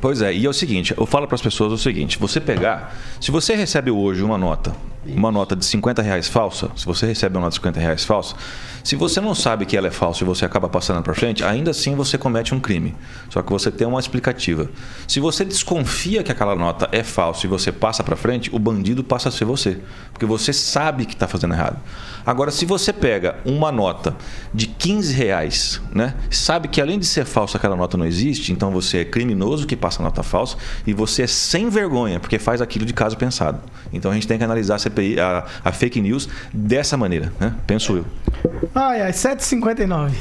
[0.00, 2.96] Pois é, e é o seguinte, eu falo para as pessoas o seguinte, você pegar,
[3.20, 4.74] se você recebe hoje uma nota,
[5.06, 8.34] uma nota de 50 reais falsa, se você recebe uma nota de 50 reais falsa,
[8.84, 11.70] se você não sabe que ela é falsa e você acaba passando para frente, ainda
[11.70, 12.94] assim você comete um crime.
[13.30, 14.68] Só que você tem uma explicativa.
[15.08, 19.02] Se você desconfia que aquela nota é falsa e você passa para frente, o bandido
[19.02, 19.78] passa a ser você,
[20.12, 21.78] porque você sabe que está fazendo errado.
[22.26, 24.14] Agora, se você pega uma nota
[24.52, 28.70] de 15 reais, né, sabe que além de ser falsa aquela nota não existe, então
[28.70, 32.84] você é criminoso que passa nota falsa e você é sem vergonha porque faz aquilo
[32.84, 33.60] de caso pensado.
[33.92, 37.54] Então a gente tem que analisar a CPI, a, a fake news dessa maneira, né?
[37.66, 38.04] Penso eu.
[38.74, 40.12] Ai, ai, 7h59.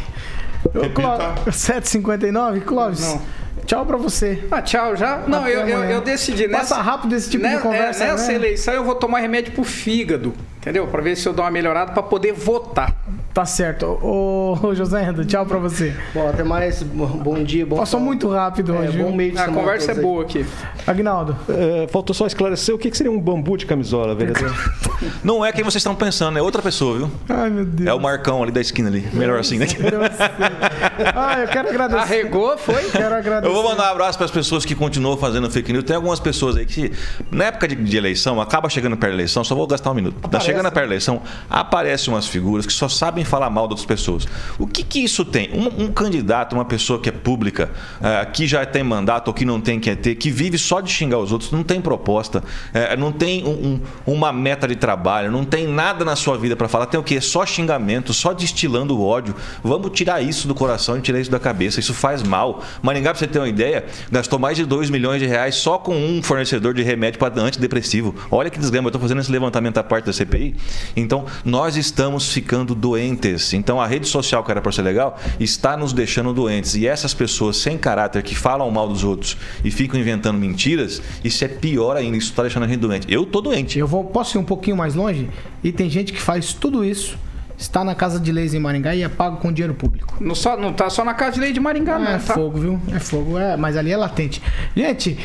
[0.66, 1.18] Ô, Cló-
[1.48, 3.18] 7h59, Clóvis.
[3.66, 4.44] Tchau pra você.
[4.52, 5.24] Ah, tchau já?
[5.28, 6.82] Não, eu, eu, eu decidi Passa nessa.
[6.82, 8.34] rápido esse tipo de né- conversa, é, nessa né?
[8.36, 10.34] eleição eu vou tomar remédio pro fígado,
[10.64, 10.88] entendeu?
[10.88, 12.96] Pra ver se eu dou uma melhorada pra poder votar.
[13.34, 13.86] Tá certo.
[14.02, 15.94] Ô, ô José Renda, tchau pra você.
[16.14, 18.98] Bom, até mais, bom bom dia, bom Passou muito rápido É, hoje.
[18.98, 19.16] bom viu?
[19.16, 20.46] meio de A conversa é boa aqui.
[20.86, 21.36] Agnaldo.
[21.50, 24.54] É, faltou só esclarecer o que que seria um bambu de camisola, vereador.
[25.24, 27.12] Não é quem vocês estão pensando, é outra pessoa, viu?
[27.28, 27.90] Ai, meu Deus.
[27.90, 29.06] É o Marcão ali da esquina ali.
[29.14, 29.66] Melhor assim, né?
[31.16, 32.02] Ah, eu quero agradecer.
[32.02, 32.84] Arregou, foi?
[32.92, 33.48] Quero agradecer.
[33.48, 35.84] Eu vou mandar um abraço para as pessoas que continuam fazendo fake news.
[35.84, 36.92] Tem algumas pessoas aí que,
[37.32, 40.16] na época de, de eleição, acaba chegando perto da eleição, só vou gastar um minuto.
[40.22, 40.53] Tá Aparece.
[40.54, 44.28] Chegando perto da eleição, aparecem umas figuras que só sabem falar mal de outras pessoas.
[44.58, 45.50] O que que isso tem?
[45.54, 49.46] Um, um candidato, uma pessoa que é pública, eh, que já tem mandato ou que
[49.46, 52.44] não tem quer ter, que vive só de xingar os outros, não tem proposta,
[52.74, 56.56] eh, não tem um- um- uma meta de trabalho, não tem nada na sua vida
[56.56, 56.86] para falar.
[56.88, 57.20] Tem o quê?
[57.22, 59.36] Só xingamento, só destilando ódio.
[59.64, 61.80] Vamos tirar isso do coração e tirar isso da cabeça.
[61.80, 62.62] Isso faz mal.
[62.82, 65.96] Maringá, pra você ter uma ideia, gastou mais de 2 milhões de reais só com
[65.96, 68.16] um fornecedor de remédio para antidepressivo.
[68.32, 70.43] Olha que desgrama, eu estou fazendo esse levantamento à parte da CPI.
[70.96, 73.54] Então, nós estamos ficando doentes.
[73.54, 76.76] Então, a rede social, que era para ser legal, está nos deixando doentes.
[76.76, 81.46] E essas pessoas sem caráter que falam mal dos outros e ficam inventando mentiras, isso
[81.46, 82.18] é pior ainda.
[82.18, 83.08] Isso está deixando a gente doente.
[83.10, 83.78] Eu tô doente.
[83.78, 85.30] Eu vou, posso ir um pouquinho mais longe?
[85.64, 87.18] E tem gente que faz tudo isso,
[87.64, 90.18] está na casa de leis em Maringá e é pago com dinheiro público.
[90.20, 92.08] Não, só, não tá só na casa de lei de Maringá, não.
[92.08, 92.34] é tá?
[92.34, 92.80] fogo, viu?
[92.94, 94.42] É fogo, é, mas ali é latente.
[94.76, 95.18] Gente,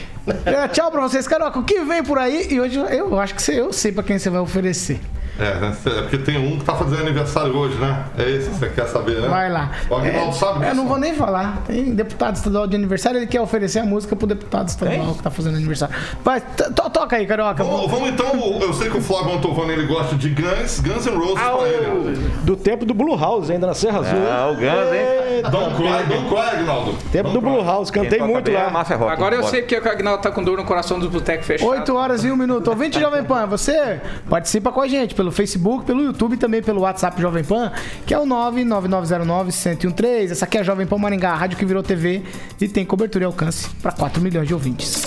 [0.44, 1.26] é, tchau pra vocês.
[1.26, 2.48] Caroca, o que vem por aí?
[2.52, 5.00] E hoje eu acho que você, eu sei pra quem você vai oferecer.
[5.38, 5.76] É, né?
[5.86, 8.04] é porque tem um que tá fazendo aniversário hoje, né?
[8.18, 9.28] É esse que você quer saber, né?
[9.28, 9.70] Vai lá.
[9.88, 10.74] O Aguinaldo É, sabe Eu disso?
[10.74, 11.62] não vou nem falar.
[11.66, 15.30] Tem deputado estadual de aniversário, ele quer oferecer a música pro deputado estadual que tá
[15.30, 15.94] fazendo aniversário.
[16.24, 17.62] Vai, to- to- toca aí, Carioca.
[17.62, 21.16] Vamos, vamos então, eu sei que o Flávio Mantovani ele gosta de Guns, Guns N'
[21.16, 22.30] Roses pra ele.
[22.42, 24.18] Do tempo do Blue House, ainda na Serra Azul.
[24.30, 25.18] Ah, o Guns, hein?
[25.50, 26.94] Don't cry, don't cry, Aguinaldo.
[27.12, 28.72] Tempo do Blue House, cantei muito lá.
[29.12, 31.72] Agora eu sei porque o Agnaldo tá com dor no coração dos botecos fechados.
[31.78, 32.68] 8 horas e 1 minuto.
[32.68, 36.82] Ouvinte Jovem Pan, você participa com a gente pelo Facebook, pelo YouTube e também pelo
[36.82, 37.72] WhatsApp Jovem Pan,
[38.06, 40.30] que é o 99909-1013.
[40.30, 42.22] Essa aqui é a Jovem Pan Maringá, a rádio que virou TV
[42.60, 45.02] e tem cobertura e alcance para 4 milhões de ouvintes.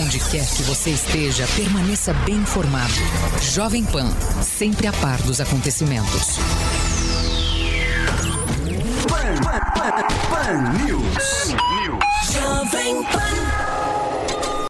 [0.00, 2.92] Onde quer que você esteja, permaneça bem informado.
[3.40, 4.08] Jovem Pan,
[4.42, 6.38] sempre a par dos acontecimentos.
[10.30, 11.54] Pan News.
[12.32, 13.71] Jovem Pan.